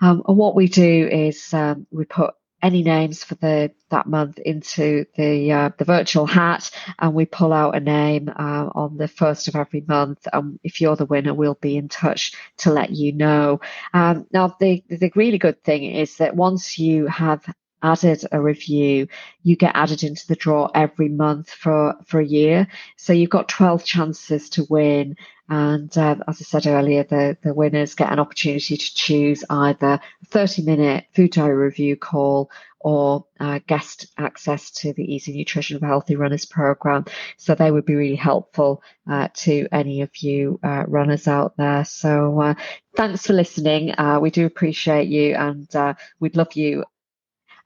Um, 0.00 0.22
and 0.26 0.36
what 0.36 0.54
we 0.54 0.68
do 0.68 1.08
is 1.08 1.52
um, 1.54 1.86
we 1.90 2.04
put 2.04 2.34
any 2.62 2.82
names 2.82 3.24
for 3.24 3.34
the 3.36 3.72
that 3.90 4.06
month 4.06 4.38
into 4.38 5.04
the 5.16 5.52
uh, 5.52 5.70
the 5.76 5.84
virtual 5.84 6.26
hat, 6.26 6.70
and 6.98 7.14
we 7.14 7.26
pull 7.26 7.52
out 7.52 7.76
a 7.76 7.80
name 7.80 8.28
uh, 8.28 8.70
on 8.74 8.96
the 8.96 9.08
first 9.08 9.48
of 9.48 9.56
every 9.56 9.84
month. 9.86 10.26
And 10.32 10.58
if 10.62 10.80
you're 10.80 10.96
the 10.96 11.06
winner, 11.06 11.34
we'll 11.34 11.54
be 11.54 11.76
in 11.76 11.88
touch 11.88 12.32
to 12.58 12.72
let 12.72 12.90
you 12.90 13.12
know. 13.12 13.60
Um, 13.92 14.26
now, 14.32 14.56
the 14.60 14.82
the 14.88 15.10
really 15.14 15.38
good 15.38 15.62
thing 15.64 15.84
is 15.84 16.16
that 16.18 16.36
once 16.36 16.78
you 16.78 17.06
have 17.06 17.44
added 17.82 18.24
a 18.32 18.40
review, 18.40 19.08
you 19.42 19.56
get 19.56 19.74
added 19.74 20.02
into 20.02 20.26
the 20.26 20.36
draw 20.36 20.70
every 20.74 21.08
month 21.08 21.50
for, 21.50 21.94
for 22.06 22.20
a 22.20 22.26
year. 22.26 22.68
So 22.96 23.12
you've 23.12 23.30
got 23.30 23.48
12 23.48 23.84
chances 23.84 24.48
to 24.50 24.64
win. 24.68 25.16
And 25.52 25.98
um, 25.98 26.24
as 26.26 26.40
I 26.40 26.44
said 26.44 26.66
earlier, 26.66 27.04
the, 27.04 27.36
the 27.42 27.52
winners 27.52 27.94
get 27.94 28.10
an 28.10 28.18
opportunity 28.18 28.74
to 28.74 28.94
choose 28.94 29.44
either 29.50 30.00
a 30.22 30.26
30 30.28 30.62
minute 30.62 31.04
food 31.14 31.32
diary 31.32 31.54
review 31.54 31.94
call 31.94 32.50
or 32.80 33.26
uh, 33.38 33.60
guest 33.66 34.06
access 34.16 34.70
to 34.70 34.94
the 34.94 35.14
Easy 35.14 35.36
Nutrition 35.36 35.78
for 35.78 35.86
Healthy 35.86 36.16
Runners 36.16 36.46
program. 36.46 37.04
So 37.36 37.54
they 37.54 37.70
would 37.70 37.84
be 37.84 37.96
really 37.96 38.16
helpful 38.16 38.82
uh, 39.06 39.28
to 39.34 39.68
any 39.70 40.00
of 40.00 40.16
you 40.16 40.58
uh, 40.62 40.84
runners 40.88 41.28
out 41.28 41.54
there. 41.58 41.84
So 41.84 42.40
uh, 42.40 42.54
thanks 42.96 43.26
for 43.26 43.34
listening. 43.34 43.92
Uh, 43.98 44.20
we 44.22 44.30
do 44.30 44.46
appreciate 44.46 45.08
you 45.08 45.34
and 45.34 45.76
uh, 45.76 45.92
we'd 46.18 46.34
love 46.34 46.54
you 46.54 46.84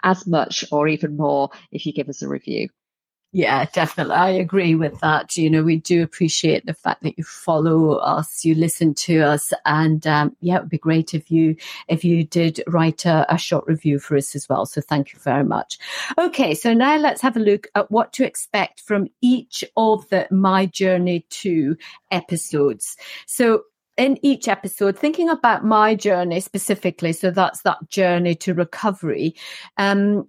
as 0.02 0.26
much 0.26 0.64
or 0.72 0.88
even 0.88 1.16
more 1.16 1.50
if 1.70 1.86
you 1.86 1.92
give 1.92 2.08
us 2.08 2.22
a 2.22 2.28
review. 2.28 2.68
Yeah, 3.36 3.66
definitely. 3.70 4.14
I 4.14 4.30
agree 4.30 4.74
with 4.74 4.98
that. 5.00 5.36
You 5.36 5.50
know, 5.50 5.62
we 5.62 5.76
do 5.76 6.02
appreciate 6.02 6.64
the 6.64 6.72
fact 6.72 7.02
that 7.02 7.18
you 7.18 7.24
follow 7.24 7.96
us, 7.96 8.46
you 8.46 8.54
listen 8.54 8.94
to 8.94 9.20
us, 9.20 9.52
and 9.66 10.06
um, 10.06 10.34
yeah, 10.40 10.56
it 10.56 10.60
would 10.62 10.70
be 10.70 10.78
great 10.78 11.12
if 11.12 11.30
you 11.30 11.54
if 11.86 12.02
you 12.02 12.24
did 12.24 12.62
write 12.66 13.04
a, 13.04 13.26
a 13.28 13.36
short 13.36 13.66
review 13.66 13.98
for 13.98 14.16
us 14.16 14.34
as 14.34 14.48
well. 14.48 14.64
So 14.64 14.80
thank 14.80 15.12
you 15.12 15.18
very 15.18 15.44
much. 15.44 15.76
Okay, 16.16 16.54
so 16.54 16.72
now 16.72 16.96
let's 16.96 17.20
have 17.20 17.36
a 17.36 17.40
look 17.40 17.66
at 17.74 17.90
what 17.90 18.14
to 18.14 18.24
expect 18.24 18.80
from 18.80 19.08
each 19.20 19.62
of 19.76 20.08
the 20.08 20.26
My 20.30 20.64
Journey 20.64 21.26
to 21.28 21.76
episodes. 22.10 22.96
So 23.26 23.64
in 23.98 24.18
each 24.24 24.48
episode, 24.48 24.98
thinking 24.98 25.28
about 25.28 25.64
my 25.64 25.94
journey 25.94 26.40
specifically, 26.40 27.12
so 27.12 27.30
that's 27.30 27.62
that 27.62 27.88
journey 27.88 28.34
to 28.36 28.54
recovery. 28.54 29.34
Um, 29.78 30.28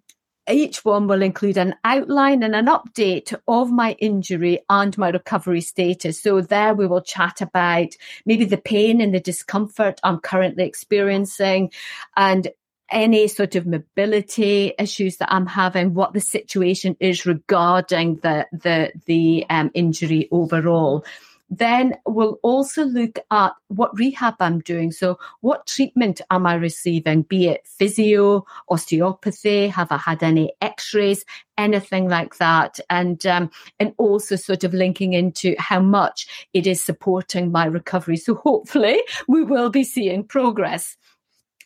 each 0.50 0.86
one 0.86 1.08
will 1.08 1.22
include 1.22 1.58
an 1.58 1.76
outline 1.84 2.44
and 2.44 2.56
an 2.56 2.68
update 2.68 3.34
of 3.48 3.72
my 3.72 3.94
injury 4.00 4.60
and 4.70 4.98
my 4.98 5.10
recovery 5.10 5.62
status. 5.62 6.22
So 6.22 6.42
there 6.42 6.74
we 6.74 6.88
will 6.88 7.02
chat 7.02 7.42
about 7.42 7.90
maybe 8.26 8.46
the 8.46 8.58
pain 8.58 9.02
and 9.02 9.14
the 9.14 9.20
discomfort 9.20 10.00
I'm 10.04 10.20
currently 10.20 10.66
experiencing 10.66 11.72
and 12.16 12.48
any 12.90 13.28
sort 13.28 13.56
of 13.56 13.68
mobility 13.68 14.74
issues 14.80 15.18
that 15.18 15.32
I'm 15.32 15.46
having, 15.46 15.94
what 15.94 16.14
the 16.14 16.22
situation 16.22 16.96
is 17.00 17.26
regarding 17.26 18.18
the 18.18 18.48
the 18.52 18.92
the 19.06 19.46
um, 19.50 19.72
injury 19.74 20.30
overall. 20.32 21.06
Then 21.50 21.96
we'll 22.06 22.40
also 22.44 22.84
look 22.84 23.20
at 23.32 23.54
what 23.68 23.98
rehab 23.98 24.36
I'm 24.40 24.60
doing. 24.60 24.92
So 24.92 25.18
what 25.42 25.66
treatment 25.66 26.22
am 26.30 26.46
I 26.46 26.56
receiving? 26.56 27.22
Be 27.22 27.48
it 27.48 27.66
physio, 27.66 28.46
osteopathy, 28.70 29.68
have 29.70 29.92
I 29.92 29.98
had 29.98 30.24
any 30.24 30.54
x-rays, 30.62 31.24
anything 31.58 32.10
like 32.10 32.38
that? 32.38 32.80
And, 32.90 33.26
um, 33.26 33.50
and 33.80 33.94
also 33.98 34.36
sort 34.36 34.64
of 34.64 34.74
linking 34.74 35.14
into 35.14 35.56
how 35.58 35.80
much 35.80 36.48
it 36.54 36.68
is 36.68 36.84
supporting 36.84 37.52
my 37.52 37.66
recovery. 37.66 38.18
So 38.18 38.36
hopefully 38.36 39.02
we 39.28 39.44
will 39.44 39.70
be 39.70 39.84
seeing 39.84 40.24
progress. 40.24 40.98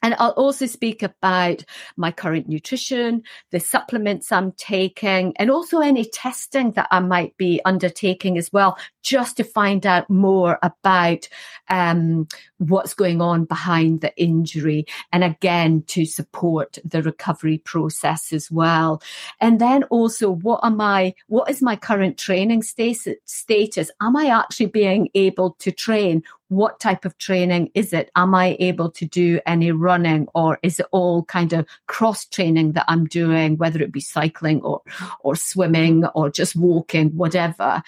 And 0.01 0.15
I'll 0.17 0.31
also 0.31 0.65
speak 0.65 1.03
about 1.03 1.63
my 1.97 2.11
current 2.11 2.47
nutrition, 2.47 3.23
the 3.51 3.59
supplements 3.59 4.31
I'm 4.31 4.51
taking, 4.53 5.33
and 5.37 5.51
also 5.51 5.79
any 5.79 6.05
testing 6.05 6.71
that 6.71 6.87
I 6.91 6.99
might 6.99 7.37
be 7.37 7.61
undertaking 7.65 8.37
as 8.37 8.51
well, 8.51 8.77
just 9.03 9.37
to 9.37 9.43
find 9.43 9.85
out 9.85 10.09
more 10.09 10.59
about 10.63 11.27
um, 11.69 12.27
what's 12.57 12.93
going 12.93 13.21
on 13.21 13.45
behind 13.45 14.01
the 14.01 14.15
injury. 14.17 14.85
And 15.11 15.23
again, 15.23 15.83
to 15.87 16.05
support 16.05 16.77
the 16.83 17.01
recovery 17.01 17.59
process 17.59 18.33
as 18.33 18.51
well. 18.51 19.01
And 19.39 19.59
then 19.59 19.83
also, 19.85 20.31
what 20.31 20.61
am 20.63 20.81
I, 20.81 21.13
what 21.27 21.49
is 21.49 21.61
my 21.61 21.75
current 21.75 22.17
training 22.17 22.63
status? 22.63 23.15
status? 23.25 23.91
Am 24.01 24.15
I 24.15 24.27
actually 24.27 24.67
being 24.67 25.09
able 25.13 25.55
to 25.59 25.71
train? 25.71 26.23
What 26.51 26.81
type 26.81 27.05
of 27.05 27.17
training 27.17 27.71
is 27.73 27.93
it? 27.93 28.11
Am 28.17 28.35
I 28.35 28.57
able 28.59 28.91
to 28.91 29.05
do 29.05 29.39
any 29.45 29.71
running 29.71 30.27
or 30.35 30.59
is 30.61 30.81
it 30.81 30.85
all 30.91 31.23
kind 31.23 31.53
of 31.53 31.65
cross 31.87 32.25
training 32.25 32.73
that 32.73 32.83
I'm 32.89 33.05
doing, 33.05 33.55
whether 33.55 33.81
it 33.81 33.93
be 33.93 34.01
cycling 34.01 34.61
or, 34.61 34.81
or 35.21 35.37
swimming 35.37 36.05
or 36.07 36.29
just 36.29 36.57
walking, 36.57 37.15
whatever? 37.15 37.81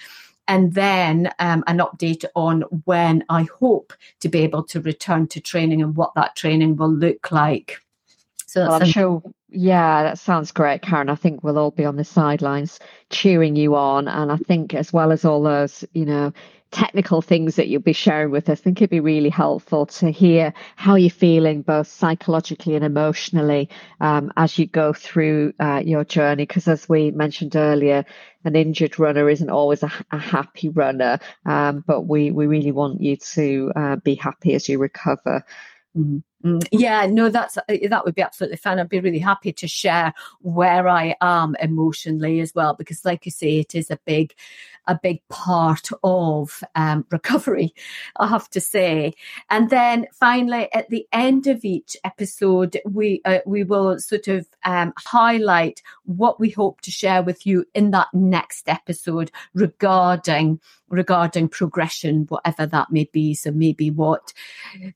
And 0.48 0.72
then 0.72 1.30
um, 1.38 1.62
an 1.66 1.78
update 1.78 2.24
on 2.34 2.62
when 2.86 3.22
I 3.28 3.46
hope 3.60 3.92
to 4.20 4.30
be 4.30 4.40
able 4.40 4.62
to 4.64 4.80
return 4.80 5.26
to 5.28 5.40
training 5.42 5.82
and 5.82 5.94
what 5.94 6.14
that 6.14 6.34
training 6.34 6.76
will 6.76 6.92
look 6.92 7.30
like. 7.30 7.82
So 8.46 8.62
well, 8.62 8.74
I'm 8.74 8.86
sure, 8.86 9.22
yeah, 9.50 10.04
that 10.04 10.18
sounds 10.18 10.52
great, 10.52 10.80
Karen. 10.80 11.10
I 11.10 11.16
think 11.16 11.44
we'll 11.44 11.58
all 11.58 11.70
be 11.70 11.84
on 11.84 11.96
the 11.96 12.04
sidelines 12.04 12.80
cheering 13.10 13.56
you 13.56 13.74
on. 13.74 14.08
And 14.08 14.32
I 14.32 14.36
think, 14.36 14.72
as 14.72 14.90
well 14.90 15.12
as 15.12 15.24
all 15.24 15.42
those, 15.42 15.84
you 15.92 16.06
know, 16.06 16.32
technical 16.74 17.22
things 17.22 17.54
that 17.54 17.68
you'll 17.68 17.80
be 17.80 17.92
sharing 17.92 18.32
with 18.32 18.48
us. 18.48 18.58
I 18.58 18.62
think 18.62 18.78
it'd 18.78 18.90
be 18.90 18.98
really 18.98 19.30
helpful 19.30 19.86
to 19.86 20.10
hear 20.10 20.52
how 20.74 20.96
you're 20.96 21.08
feeling 21.08 21.62
both 21.62 21.86
psychologically 21.86 22.74
and 22.74 22.84
emotionally 22.84 23.70
um, 24.00 24.32
as 24.36 24.58
you 24.58 24.66
go 24.66 24.92
through 24.92 25.54
uh, 25.60 25.82
your 25.84 26.04
journey. 26.04 26.44
Because 26.44 26.66
as 26.66 26.88
we 26.88 27.12
mentioned 27.12 27.54
earlier, 27.54 28.04
an 28.44 28.56
injured 28.56 28.98
runner 28.98 29.30
isn't 29.30 29.50
always 29.50 29.84
a, 29.84 29.92
a 30.10 30.18
happy 30.18 30.68
runner, 30.68 31.20
um, 31.46 31.84
but 31.86 32.02
we, 32.02 32.32
we 32.32 32.46
really 32.46 32.72
want 32.72 33.00
you 33.00 33.16
to 33.18 33.72
uh, 33.76 33.96
be 33.96 34.16
happy 34.16 34.54
as 34.54 34.68
you 34.68 34.80
recover. 34.80 35.44
Mm-hmm. 35.96 36.18
Mm, 36.44 36.62
yeah, 36.72 37.06
no, 37.06 37.30
that's 37.30 37.56
uh, 37.56 37.62
that 37.88 38.04
would 38.04 38.14
be 38.14 38.20
absolutely 38.20 38.58
fine. 38.58 38.78
I'd 38.78 38.90
be 38.90 39.00
really 39.00 39.18
happy 39.18 39.50
to 39.54 39.66
share 39.66 40.12
where 40.40 40.86
I 40.88 41.16
am 41.22 41.56
emotionally 41.58 42.40
as 42.40 42.54
well, 42.54 42.74
because, 42.74 43.02
like 43.04 43.24
you 43.24 43.32
say, 43.32 43.58
it 43.60 43.74
is 43.74 43.90
a 43.90 43.98
big, 44.04 44.34
a 44.86 44.98
big 45.02 45.26
part 45.30 45.88
of 46.02 46.62
um, 46.74 47.06
recovery. 47.10 47.74
I 48.18 48.26
have 48.26 48.50
to 48.50 48.60
say, 48.60 49.14
and 49.48 49.70
then 49.70 50.06
finally, 50.12 50.70
at 50.74 50.90
the 50.90 51.06
end 51.12 51.46
of 51.46 51.64
each 51.64 51.96
episode, 52.04 52.78
we 52.84 53.22
uh, 53.24 53.38
we 53.46 53.64
will 53.64 53.98
sort 53.98 54.28
of 54.28 54.46
um, 54.64 54.92
highlight 54.98 55.80
what 56.04 56.38
we 56.38 56.50
hope 56.50 56.82
to 56.82 56.90
share 56.90 57.22
with 57.22 57.46
you 57.46 57.64
in 57.74 57.90
that 57.92 58.08
next 58.12 58.68
episode 58.68 59.30
regarding 59.54 60.60
regarding 60.94 61.48
progression, 61.48 62.26
whatever 62.28 62.66
that 62.66 62.90
may 62.90 63.08
be. 63.12 63.34
So 63.34 63.50
maybe 63.50 63.90
what 63.90 64.32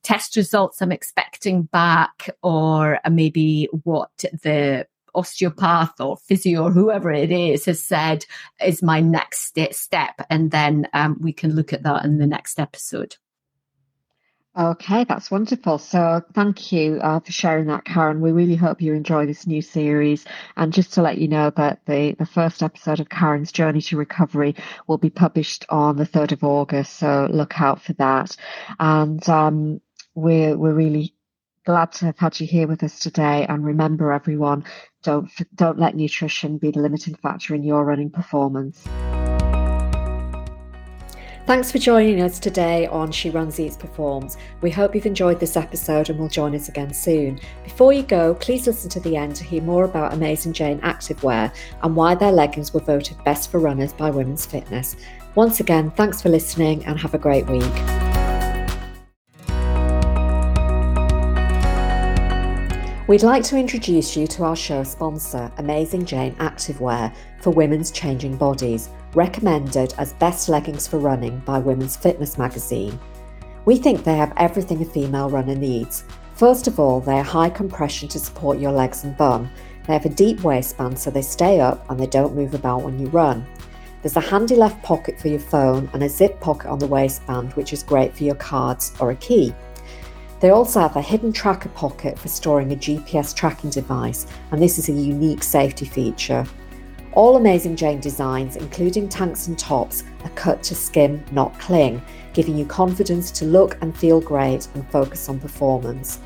test 0.02 0.36
results 0.36 0.80
I'm 0.80 0.92
expecting 0.92 1.62
back, 1.64 2.30
or 2.42 3.00
maybe 3.10 3.68
what 3.84 4.10
the 4.42 4.86
osteopath 5.14 6.00
or 6.00 6.16
physio 6.16 6.64
or 6.64 6.70
whoever 6.70 7.10
it 7.10 7.32
is 7.32 7.64
has 7.64 7.82
said 7.82 8.24
is 8.64 8.82
my 8.82 9.00
next 9.00 9.58
step. 9.72 10.14
And 10.30 10.50
then 10.50 10.86
um, 10.92 11.16
we 11.20 11.32
can 11.32 11.54
look 11.54 11.72
at 11.72 11.82
that 11.82 12.04
in 12.04 12.18
the 12.18 12.26
next 12.26 12.60
episode. 12.60 13.16
Okay, 14.58 15.04
that's 15.04 15.30
wonderful. 15.30 15.78
So 15.78 16.20
thank 16.32 16.72
you 16.72 16.98
uh, 17.00 17.20
for 17.20 17.30
sharing 17.30 17.66
that, 17.68 17.84
Karen. 17.84 18.20
We 18.20 18.32
really 18.32 18.56
hope 18.56 18.82
you 18.82 18.92
enjoy 18.92 19.24
this 19.24 19.46
new 19.46 19.62
series. 19.62 20.24
And 20.56 20.72
just 20.72 20.94
to 20.94 21.02
let 21.02 21.18
you 21.18 21.28
know 21.28 21.50
that 21.50 21.86
the, 21.86 22.16
the 22.18 22.26
first 22.26 22.60
episode 22.64 22.98
of 22.98 23.08
Karen's 23.08 23.52
Journey 23.52 23.80
to 23.82 23.96
Recovery 23.96 24.56
will 24.88 24.98
be 24.98 25.10
published 25.10 25.64
on 25.68 25.96
the 25.96 26.04
3rd 26.04 26.32
of 26.32 26.42
August. 26.42 26.94
So 26.94 27.28
look 27.30 27.60
out 27.60 27.80
for 27.82 27.92
that. 27.94 28.36
And 28.80 29.26
um, 29.28 29.80
we're, 30.16 30.56
we're 30.56 30.74
really 30.74 31.14
glad 31.64 31.92
to 31.92 32.06
have 32.06 32.18
had 32.18 32.40
you 32.40 32.46
here 32.48 32.66
with 32.66 32.82
us 32.82 32.98
today. 32.98 33.46
And 33.48 33.64
remember, 33.64 34.10
everyone, 34.10 34.64
don't, 35.04 35.30
don't 35.54 35.78
let 35.78 35.94
nutrition 35.94 36.58
be 36.58 36.72
the 36.72 36.80
limiting 36.80 37.14
factor 37.14 37.54
in 37.54 37.62
your 37.62 37.84
running 37.84 38.10
performance. 38.10 38.84
Thanks 41.48 41.72
for 41.72 41.78
joining 41.78 42.20
us 42.20 42.38
today 42.38 42.86
on 42.88 43.10
She 43.10 43.30
Runs 43.30 43.58
Eats 43.58 43.74
Performs. 43.74 44.36
We 44.60 44.70
hope 44.70 44.94
you've 44.94 45.06
enjoyed 45.06 45.40
this 45.40 45.56
episode 45.56 46.10
and 46.10 46.18
will 46.18 46.28
join 46.28 46.54
us 46.54 46.68
again 46.68 46.92
soon. 46.92 47.40
Before 47.64 47.90
you 47.90 48.02
go, 48.02 48.34
please 48.34 48.66
listen 48.66 48.90
to 48.90 49.00
the 49.00 49.16
end 49.16 49.34
to 49.36 49.44
hear 49.44 49.62
more 49.62 49.84
about 49.84 50.12
Amazing 50.12 50.52
Jane 50.52 50.78
Activewear 50.80 51.50
and 51.82 51.96
why 51.96 52.14
their 52.14 52.32
leggings 52.32 52.74
were 52.74 52.80
voted 52.80 53.16
best 53.24 53.50
for 53.50 53.60
runners 53.60 53.94
by 53.94 54.10
Women's 54.10 54.44
Fitness. 54.44 54.94
Once 55.36 55.60
again, 55.60 55.90
thanks 55.92 56.20
for 56.20 56.28
listening 56.28 56.84
and 56.84 56.98
have 56.98 57.14
a 57.14 57.18
great 57.18 57.46
week. 57.46 57.62
We'd 63.08 63.22
like 63.22 63.44
to 63.44 63.56
introduce 63.56 64.18
you 64.18 64.26
to 64.26 64.44
our 64.44 64.54
show 64.54 64.84
sponsor, 64.84 65.50
Amazing 65.56 66.04
Jane 66.04 66.34
Activewear, 66.34 67.10
for 67.40 67.52
women's 67.52 67.90
changing 67.90 68.36
bodies 68.36 68.90
recommended 69.14 69.94
as 69.98 70.12
best 70.14 70.48
leggings 70.48 70.86
for 70.86 70.98
running 70.98 71.38
by 71.40 71.58
Women's 71.58 71.96
Fitness 71.96 72.38
magazine. 72.38 72.98
We 73.64 73.76
think 73.76 74.04
they 74.04 74.16
have 74.16 74.32
everything 74.36 74.80
a 74.82 74.84
female 74.84 75.30
runner 75.30 75.54
needs. 75.54 76.04
First 76.34 76.66
of 76.66 76.78
all, 76.78 77.00
they 77.00 77.18
are 77.18 77.24
high 77.24 77.50
compression 77.50 78.08
to 78.08 78.18
support 78.18 78.58
your 78.58 78.72
legs 78.72 79.04
and 79.04 79.16
bum. 79.16 79.50
They 79.86 79.92
have 79.92 80.06
a 80.06 80.10
deep 80.10 80.42
waistband 80.42 80.98
so 80.98 81.10
they 81.10 81.22
stay 81.22 81.60
up 81.60 81.88
and 81.90 81.98
they 81.98 82.06
don't 82.06 82.36
move 82.36 82.54
about 82.54 82.82
when 82.82 82.98
you 82.98 83.08
run. 83.08 83.46
There's 84.02 84.16
a 84.16 84.20
handy 84.20 84.54
left 84.54 84.82
pocket 84.84 85.18
for 85.18 85.28
your 85.28 85.40
phone 85.40 85.90
and 85.92 86.02
a 86.04 86.08
zip 86.08 86.38
pocket 86.40 86.68
on 86.68 86.78
the 86.78 86.86
waistband, 86.86 87.52
which 87.54 87.72
is 87.72 87.82
great 87.82 88.16
for 88.16 88.22
your 88.24 88.36
cards 88.36 88.92
or 89.00 89.10
a 89.10 89.16
key. 89.16 89.52
They 90.40 90.50
also 90.50 90.78
have 90.78 90.94
a 90.94 91.02
hidden 91.02 91.32
tracker 91.32 91.68
pocket 91.70 92.16
for 92.16 92.28
storing 92.28 92.72
a 92.72 92.76
GPS 92.76 93.34
tracking 93.34 93.70
device, 93.70 94.28
and 94.52 94.62
this 94.62 94.78
is 94.78 94.88
a 94.88 94.92
unique 94.92 95.42
safety 95.42 95.84
feature. 95.84 96.46
All 97.12 97.36
Amazing 97.36 97.76
Jane 97.76 98.00
designs, 98.00 98.56
including 98.56 99.08
tanks 99.08 99.46
and 99.46 99.58
tops, 99.58 100.04
are 100.24 100.30
cut 100.30 100.62
to 100.64 100.74
skim, 100.74 101.24
not 101.32 101.58
cling, 101.58 102.02
giving 102.32 102.56
you 102.56 102.64
confidence 102.66 103.30
to 103.32 103.44
look 103.44 103.78
and 103.80 103.96
feel 103.96 104.20
great 104.20 104.68
and 104.74 104.88
focus 104.90 105.28
on 105.28 105.40
performance. 105.40 106.20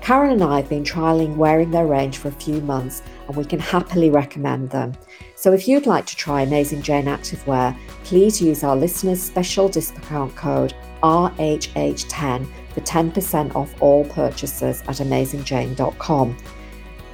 Karen 0.00 0.32
and 0.32 0.42
I 0.42 0.56
have 0.56 0.68
been 0.68 0.82
trialling 0.82 1.36
wearing 1.36 1.70
their 1.70 1.86
range 1.86 2.16
for 2.16 2.28
a 2.28 2.32
few 2.32 2.60
months 2.62 3.02
and 3.28 3.36
we 3.36 3.44
can 3.44 3.58
happily 3.58 4.08
recommend 4.08 4.70
them. 4.70 4.94
So 5.36 5.52
if 5.52 5.68
you'd 5.68 5.86
like 5.86 6.06
to 6.06 6.16
try 6.16 6.42
Amazing 6.42 6.82
Jane 6.82 7.04
Activewear, 7.04 7.76
please 8.04 8.40
use 8.40 8.64
our 8.64 8.76
listeners' 8.76 9.22
special 9.22 9.68
discount 9.68 10.34
code 10.36 10.74
RHH10 11.02 12.46
for 12.72 12.80
10% 12.80 13.54
off 13.54 13.74
all 13.80 14.04
purchases 14.06 14.80
at 14.82 14.96
AmazingJane.com. 14.96 16.36